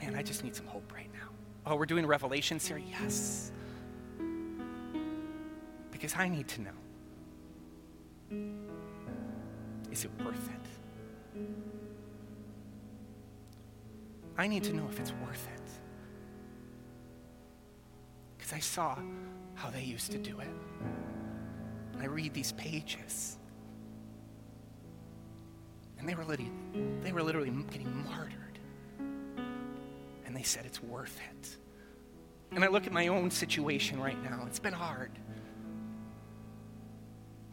man, 0.04 0.16
I 0.16 0.24
just 0.24 0.44
need 0.44 0.56
some 0.56 0.68
hope 0.68 0.92
right 0.94 1.10
now. 1.14 1.30
Oh, 1.66 1.76
we're 1.76 1.86
doing 1.86 2.06
Revelation 2.06 2.60
series? 2.60 2.86
Yes. 2.90 3.52
Because 5.92 6.14
I 6.18 6.28
need 6.28 6.48
to 6.50 6.62
know 6.62 6.72
is 9.92 10.06
it 10.06 10.12
worth 10.26 10.50
it? 10.50 11.40
I 14.38 14.48
need 14.48 14.64
to 14.64 14.74
know 14.74 14.88
if 14.90 15.00
it's 15.00 15.14
worth 15.26 15.48
it. 15.56 15.62
Because 18.36 18.54
I 18.54 18.60
saw 18.60 18.98
how 19.54 19.70
they 19.70 19.84
used 19.84 20.12
to 20.12 20.18
do 20.18 20.40
it. 20.40 20.48
I 22.00 22.06
read 22.06 22.34
these 22.34 22.54
pages. 22.54 23.38
And 26.00 26.10
they 26.10 26.16
were 26.16 26.26
literally, 26.26 26.52
they 27.04 27.12
were 27.14 27.22
literally 27.22 27.52
getting 27.70 28.04
martyred 28.06 28.43
and 30.34 30.40
they 30.40 30.44
said 30.44 30.66
it's 30.66 30.82
worth 30.82 31.20
it. 31.30 31.58
And 32.56 32.64
I 32.64 32.68
look 32.68 32.88
at 32.88 32.92
my 32.92 33.06
own 33.06 33.30
situation 33.30 34.00
right 34.00 34.20
now. 34.24 34.46
It's 34.48 34.58
been 34.58 34.74
hard. 34.74 35.12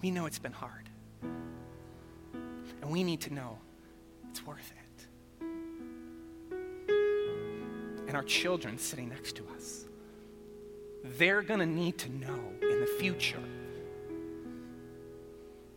We 0.00 0.10
know 0.10 0.24
it's 0.24 0.38
been 0.38 0.52
hard. 0.52 0.88
And 1.22 2.90
we 2.90 3.04
need 3.04 3.20
to 3.20 3.34
know 3.34 3.58
it's 4.30 4.46
worth 4.46 4.72
it. 4.72 4.76
and 8.08 8.16
our 8.16 8.24
children 8.24 8.78
sitting 8.78 9.10
next 9.10 9.36
to 9.36 9.44
us. 9.54 9.84
They're 11.04 11.42
going 11.42 11.60
to 11.60 11.66
need 11.66 11.98
to 11.98 12.08
know 12.08 12.40
in 12.62 12.80
the 12.80 12.90
future 12.98 13.44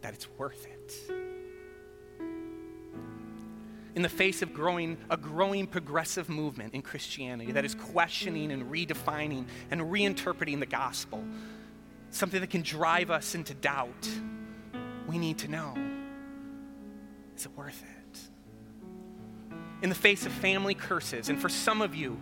that 0.02 0.14
it's 0.14 0.28
worth 0.38 0.66
it. 0.66 1.23
In 3.96 4.02
the 4.02 4.10
face 4.10 4.42
of 4.42 4.54
growing, 4.54 4.98
a 5.10 5.18
growing 5.18 5.68
progressive 5.68 6.28
movement 6.28 6.74
in 6.74 6.82
Christianity 6.82 7.52
that 7.52 7.64
is 7.64 7.76
questioning 7.76 8.52
and 8.52 8.72
redefining 8.72 9.46
and 9.70 9.82
reinterpreting 9.82 10.60
the 10.60 10.66
gospel, 10.66 11.24
something 12.10 12.42
that 12.42 12.50
can 12.50 12.64
drive 12.64 13.12
us 13.12 13.36
into 13.36 13.54
doubt, 13.54 14.10
we 15.08 15.18
need 15.18 15.38
to 15.40 15.48
know 15.48 15.76
is 17.36 17.46
it 17.46 17.52
worth 17.58 17.82
it? 17.82 18.20
In 19.82 19.90
the 19.90 19.96
face 19.96 20.26
of 20.26 20.32
family 20.32 20.76
curses, 20.76 21.30
and 21.30 21.42
for 21.42 21.50
some 21.50 21.82
of 21.82 21.96
you, 21.96 22.18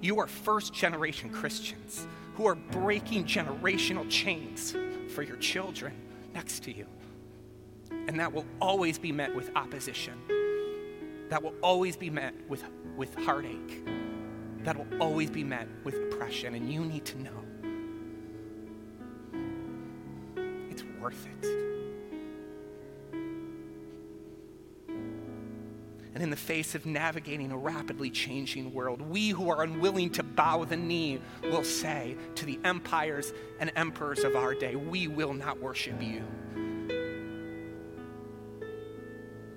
you 0.00 0.18
are 0.18 0.26
first 0.26 0.74
generation 0.74 1.30
Christians 1.30 2.06
who 2.34 2.46
are 2.46 2.54
breaking 2.54 3.24
generational 3.24 4.08
chains 4.10 4.76
for 5.14 5.22
your 5.22 5.36
children 5.36 5.94
next 6.34 6.62
to 6.64 6.72
you. 6.72 6.86
And 7.90 8.20
that 8.20 8.32
will 8.32 8.46
always 8.60 8.98
be 8.98 9.12
met 9.12 9.34
with 9.34 9.50
opposition. 9.56 10.14
That 11.28 11.42
will 11.42 11.54
always 11.62 11.96
be 11.96 12.10
met 12.10 12.34
with, 12.48 12.64
with 12.96 13.14
heartache. 13.14 13.84
That 14.64 14.76
will 14.76 15.02
always 15.02 15.30
be 15.30 15.44
met 15.44 15.68
with 15.84 15.94
oppression. 15.94 16.54
And 16.54 16.72
you 16.72 16.84
need 16.84 17.04
to 17.06 17.22
know 17.22 17.44
it's 20.70 20.82
worth 21.00 21.26
it. 21.26 21.68
And 26.14 26.22
in 26.24 26.30
the 26.30 26.36
face 26.36 26.74
of 26.74 26.84
navigating 26.84 27.52
a 27.52 27.56
rapidly 27.56 28.10
changing 28.10 28.74
world, 28.74 29.00
we 29.00 29.28
who 29.28 29.50
are 29.50 29.62
unwilling 29.62 30.10
to 30.10 30.24
bow 30.24 30.64
the 30.64 30.76
knee 30.76 31.20
will 31.44 31.62
say 31.62 32.16
to 32.34 32.44
the 32.44 32.58
empires 32.64 33.32
and 33.60 33.70
emperors 33.76 34.24
of 34.24 34.34
our 34.34 34.52
day, 34.52 34.74
We 34.74 35.06
will 35.06 35.32
not 35.32 35.60
worship 35.60 36.02
you 36.02 36.24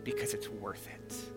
because 0.03 0.35
it's 0.35 0.49
worth 0.49 0.87
it. 0.87 1.30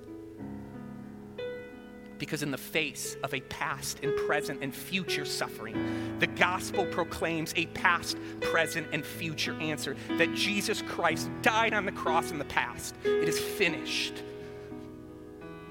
Because, 2.25 2.43
in 2.43 2.51
the 2.51 2.57
face 2.57 3.19
of 3.23 3.35
a 3.35 3.41
past 3.43 4.01
and 4.03 4.17
present 4.27 4.63
and 4.63 4.75
future 4.75 5.27
suffering, 5.27 6.17
the 6.21 6.27
gospel 6.27 6.87
proclaims 6.87 7.53
a 7.55 7.67
past, 7.67 8.17
present, 8.41 8.87
and 8.93 9.05
future 9.05 9.55
answer 9.61 9.95
that 10.17 10.33
Jesus 10.35 10.81
Christ 10.81 11.29
died 11.43 11.75
on 11.75 11.85
the 11.85 11.93
cross 11.93 12.31
in 12.31 12.39
the 12.39 12.47
past. 12.47 12.95
It 13.05 13.29
is 13.29 13.39
finished 13.39 14.23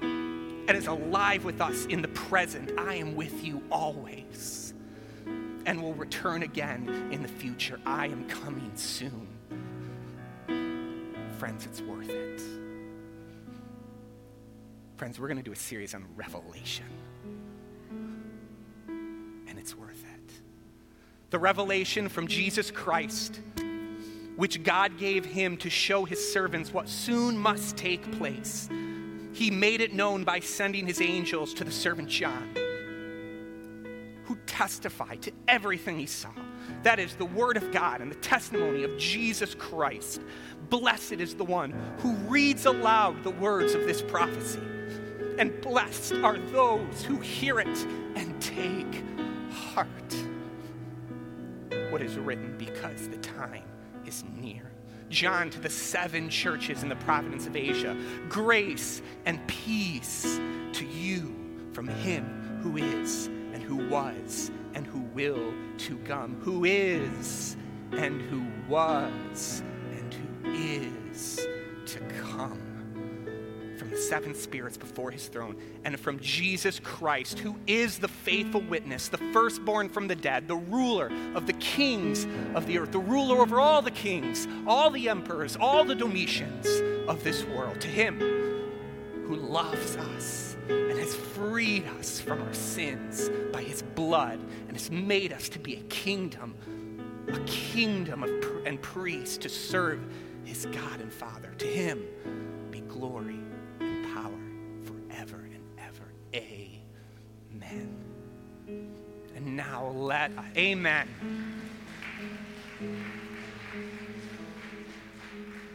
and 0.00 0.70
is 0.70 0.86
alive 0.86 1.44
with 1.44 1.60
us 1.60 1.86
in 1.86 2.00
the 2.02 2.08
present. 2.08 2.70
I 2.78 2.94
am 2.94 3.16
with 3.16 3.44
you 3.44 3.60
always 3.68 4.74
and 5.66 5.82
will 5.82 5.94
return 5.94 6.44
again 6.44 7.08
in 7.10 7.20
the 7.20 7.28
future. 7.28 7.80
I 7.84 8.06
am 8.06 8.28
coming 8.28 8.70
soon. 8.76 9.26
Friends, 11.36 11.66
it's 11.66 11.80
worth 11.80 12.10
it. 12.10 12.63
Friends, 14.96 15.18
we're 15.18 15.28
going 15.28 15.38
to 15.38 15.42
do 15.42 15.52
a 15.52 15.56
series 15.56 15.94
on 15.94 16.04
Revelation, 16.16 16.86
and 18.88 19.58
it's 19.58 19.76
worth 19.76 20.04
it. 20.14 20.32
The 21.30 21.38
revelation 21.38 22.08
from 22.08 22.28
Jesus 22.28 22.70
Christ, 22.70 23.40
which 24.36 24.62
God 24.62 24.98
gave 24.98 25.24
him 25.24 25.56
to 25.58 25.70
show 25.70 26.04
his 26.04 26.32
servants 26.32 26.72
what 26.72 26.88
soon 26.88 27.36
must 27.36 27.76
take 27.76 28.10
place 28.18 28.68
he 29.34 29.50
made 29.50 29.80
it 29.80 29.92
known 29.92 30.22
by 30.22 30.38
sending 30.38 30.86
his 30.86 31.00
angels 31.00 31.52
to 31.54 31.64
the 31.64 31.72
servant 31.72 32.08
John, 32.08 32.54
who 34.24 34.36
testified 34.46 35.22
to 35.22 35.32
everything 35.48 35.98
he 35.98 36.06
saw. 36.06 36.30
That 36.84 37.00
is 37.00 37.16
the 37.16 37.24
word 37.24 37.56
of 37.56 37.72
God 37.72 38.00
and 38.00 38.10
the 38.10 38.16
testimony 38.16 38.84
of 38.84 38.96
Jesus 38.96 39.54
Christ. 39.56 40.20
Blessed 40.70 41.14
is 41.14 41.34
the 41.34 41.44
one 41.44 41.74
who 41.98 42.12
reads 42.28 42.64
aloud 42.64 43.24
the 43.24 43.30
words 43.30 43.74
of 43.74 43.84
this 43.86 44.02
prophecy. 44.02 44.62
And 45.38 45.60
blessed 45.60 46.14
are 46.14 46.38
those 46.38 47.02
who 47.02 47.18
hear 47.18 47.58
it 47.58 47.86
and 48.14 48.40
take 48.40 49.02
heart. 49.50 49.90
What 51.90 52.02
is 52.02 52.16
written 52.16 52.56
because 52.56 53.08
the 53.08 53.16
time 53.16 53.64
is 54.06 54.24
near. 54.36 54.70
John 55.10 55.50
to 55.50 55.60
the 55.60 55.70
seven 55.70 56.28
churches 56.28 56.82
in 56.82 56.88
the 56.88 56.96
province 56.96 57.46
of 57.46 57.56
Asia. 57.56 57.96
Grace 58.28 59.02
and 59.26 59.44
peace 59.46 60.40
to 60.72 60.84
you 60.84 61.34
from 61.72 61.88
him 61.88 62.60
who 62.62 62.76
is 62.76 63.26
and 63.26 63.62
who 63.62 63.88
was 63.88 64.50
and 64.74 64.86
who 64.86 65.00
will 65.00 65.52
to 65.78 65.98
come, 65.98 66.40
who 66.40 66.64
is 66.64 67.56
and 67.92 68.22
who 68.22 68.44
was 68.68 69.62
and 69.92 70.14
who 70.14 70.52
is 70.52 71.46
to 71.86 72.00
come 72.00 72.63
the 73.94 74.00
seven 74.00 74.34
spirits 74.34 74.76
before 74.76 75.10
his 75.10 75.28
throne, 75.28 75.56
and 75.84 75.98
from 75.98 76.18
Jesus 76.18 76.80
Christ, 76.80 77.38
who 77.38 77.56
is 77.66 77.98
the 77.98 78.08
faithful 78.08 78.60
witness, 78.62 79.08
the 79.08 79.18
firstborn 79.32 79.88
from 79.88 80.08
the 80.08 80.16
dead, 80.16 80.48
the 80.48 80.56
ruler 80.56 81.12
of 81.34 81.46
the 81.46 81.52
kings 81.54 82.26
of 82.54 82.66
the 82.66 82.78
earth, 82.78 82.90
the 82.90 82.98
ruler 82.98 83.40
over 83.40 83.60
all 83.60 83.82
the 83.82 83.90
kings, 83.90 84.48
all 84.66 84.90
the 84.90 85.08
emperors, 85.08 85.56
all 85.56 85.84
the 85.84 85.94
Domitians 85.94 86.66
of 87.08 87.22
this 87.22 87.44
world. 87.44 87.80
To 87.82 87.88
him 87.88 88.18
who 89.26 89.36
loves 89.36 89.96
us 89.96 90.56
and 90.68 90.98
has 90.98 91.14
freed 91.14 91.86
us 91.98 92.20
from 92.20 92.42
our 92.42 92.54
sins 92.54 93.30
by 93.52 93.62
his 93.62 93.82
blood 93.82 94.40
and 94.66 94.76
has 94.76 94.90
made 94.90 95.32
us 95.32 95.48
to 95.50 95.58
be 95.58 95.76
a 95.76 95.82
kingdom, 95.82 96.56
a 97.28 97.38
kingdom 97.40 98.22
of 98.24 98.30
and 98.66 98.80
priests 98.82 99.36
to 99.38 99.48
serve 99.48 100.00
his 100.44 100.66
God 100.66 101.00
and 101.00 101.12
Father. 101.12 101.52
To 101.58 101.66
him 101.66 102.04
be 102.70 102.80
glory 102.80 103.43
now 109.44 109.86
let, 109.88 110.30
amen. 110.56 111.08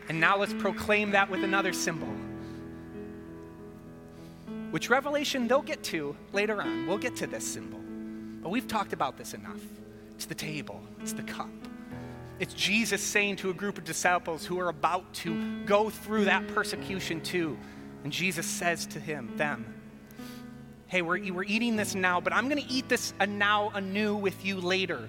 And 0.08 0.20
now 0.20 0.38
let's 0.38 0.54
proclaim 0.54 1.12
that 1.12 1.30
with 1.30 1.44
another 1.44 1.72
symbol, 1.72 2.08
which 4.72 4.90
Revelation 4.90 5.48
they'll 5.48 5.62
get 5.62 5.84
to 5.84 6.16
later 6.34 6.62
on. 6.62 6.88
We'll 6.88 6.98
get 6.98 7.16
to 7.18 7.28
this 7.28 7.48
symbol. 7.48 7.80
But 8.42 8.50
we've 8.50 8.68
talked 8.68 8.94
about 8.94 9.18
this 9.18 9.34
enough. 9.34 9.62
It's 10.16 10.26
the 10.26 10.36
table, 10.36 10.82
it's 11.02 11.14
the 11.14 11.24
cup. 11.24 11.50
It's 12.40 12.54
Jesus 12.54 13.02
saying 13.02 13.36
to 13.38 13.50
a 13.50 13.54
group 13.54 13.78
of 13.78 13.84
disciples 13.84 14.46
who 14.46 14.60
are 14.60 14.70
about 14.70 15.14
to 15.16 15.62
go 15.66 15.90
through 15.90 16.26
that 16.26 16.48
persecution 16.48 17.22
too. 17.22 17.58
And 18.04 18.14
Jesus 18.14 18.46
says 18.46 18.86
to 18.88 19.00
him, 19.00 19.36
them, 19.36 19.79
hey, 20.90 21.04
we're, 21.04 21.32
we're 21.32 21.44
eating 21.44 21.76
this 21.76 21.94
now, 21.94 22.20
but 22.20 22.34
I'm 22.34 22.50
going 22.50 22.62
to 22.62 22.70
eat 22.70 22.90
this 22.90 23.14
now 23.28 23.70
anew 23.76 24.16
with 24.16 24.44
you 24.44 24.60
later. 24.60 25.08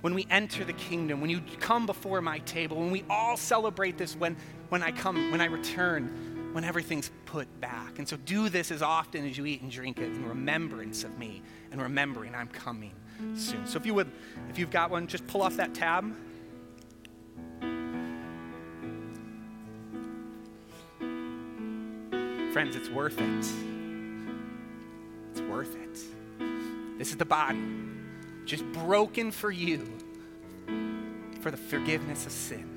When 0.00 0.14
we 0.14 0.26
enter 0.28 0.64
the 0.64 0.72
kingdom, 0.74 1.20
when 1.20 1.30
you 1.30 1.40
come 1.60 1.86
before 1.86 2.20
my 2.20 2.40
table, 2.40 2.76
when 2.76 2.90
we 2.90 3.04
all 3.08 3.36
celebrate 3.38 3.96
this 3.96 4.14
when, 4.16 4.36
when 4.68 4.82
I 4.82 4.90
come, 4.90 5.30
when 5.30 5.40
I 5.40 5.46
return, 5.46 6.50
when 6.52 6.64
everything's 6.64 7.10
put 7.24 7.48
back. 7.60 7.98
And 7.98 8.06
so 8.06 8.16
do 8.16 8.48
this 8.48 8.70
as 8.70 8.82
often 8.82 9.26
as 9.26 9.38
you 9.38 9.46
eat 9.46 9.62
and 9.62 9.70
drink 9.70 9.98
it 9.98 10.12
in 10.12 10.28
remembrance 10.28 11.04
of 11.04 11.16
me 11.18 11.40
and 11.70 11.80
remembering 11.80 12.34
I'm 12.34 12.48
coming 12.48 12.92
soon. 13.34 13.66
So 13.66 13.78
if 13.78 13.86
you 13.86 13.94
would, 13.94 14.10
if 14.50 14.58
you've 14.58 14.70
got 14.72 14.90
one, 14.90 15.06
just 15.06 15.26
pull 15.28 15.40
off 15.40 15.56
that 15.56 15.72
tab. 15.72 16.04
Friends, 22.52 22.76
it's 22.76 22.90
worth 22.90 23.20
it 23.20 23.73
worth 25.54 25.76
it. 25.76 26.98
This 26.98 27.10
is 27.10 27.16
the 27.16 27.24
body, 27.24 27.62
just 28.44 28.64
broken 28.72 29.30
for 29.30 29.52
you, 29.52 29.86
for 31.42 31.52
the 31.52 31.56
forgiveness 31.56 32.26
of 32.26 32.32
sin. 32.32 32.68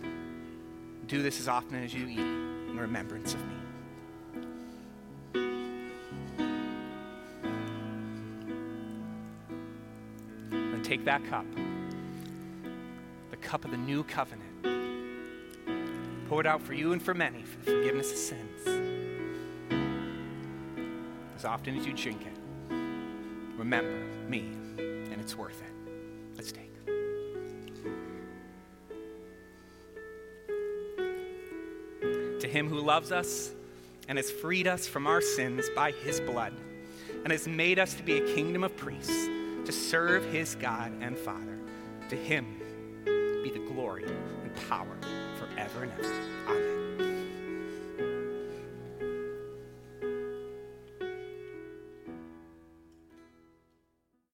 Do 1.07 1.23
this 1.23 1.39
as 1.39 1.47
often 1.47 1.83
as 1.83 1.91
you 1.91 2.07
eat 2.07 2.19
in 2.19 2.77
remembrance 2.77 3.33
of 3.33 3.39
me. 3.47 3.55
And 10.51 10.85
take 10.85 11.03
that 11.05 11.25
cup, 11.25 11.47
the 13.31 13.37
cup 13.37 13.65
of 13.65 13.71
the 13.71 13.77
new 13.77 14.03
covenant. 14.03 14.43
Pour 16.29 16.41
it 16.41 16.45
out 16.45 16.61
for 16.61 16.73
you 16.73 16.91
and 16.91 17.01
for 17.01 17.15
many 17.15 17.41
for 17.41 17.57
the 17.57 17.71
forgiveness 17.71 18.11
of 18.11 18.17
sins. 18.19 18.67
As 21.35 21.43
often 21.43 21.75
as 21.75 21.83
you 21.87 21.93
drink 21.93 22.21
it 22.21 22.36
remember 23.67 24.29
me, 24.29 24.49
and 24.77 25.19
it's 25.19 25.35
worth 25.35 25.61
it. 25.61 25.73
Let's 26.37 26.53
take. 26.53 26.73
To 32.39 32.47
him 32.47 32.69
who 32.69 32.79
loves 32.79 33.11
us 33.11 33.51
and 34.07 34.17
has 34.17 34.31
freed 34.31 34.67
us 34.67 34.87
from 34.87 35.05
our 35.05 35.19
sins 35.19 35.65
by 35.75 35.91
his 35.91 36.21
blood, 36.21 36.53
and 37.25 37.31
has 37.33 37.45
made 37.45 37.77
us 37.77 37.93
to 37.95 38.03
be 38.03 38.19
a 38.19 38.35
kingdom 38.35 38.63
of 38.63 38.73
priests 38.77 39.27
to 39.65 39.71
serve 39.73 40.23
his 40.31 40.55
God 40.55 40.93
and 41.01 41.17
Father. 41.17 41.59
To 42.09 42.15
him 42.15 42.45
be 43.43 43.51
the 43.51 43.65
glory 43.73 44.05
and 44.05 44.55
power 44.69 44.97
forever 45.37 45.83
and 45.83 45.91
ever. 45.91 46.13
Amen. 46.47 46.76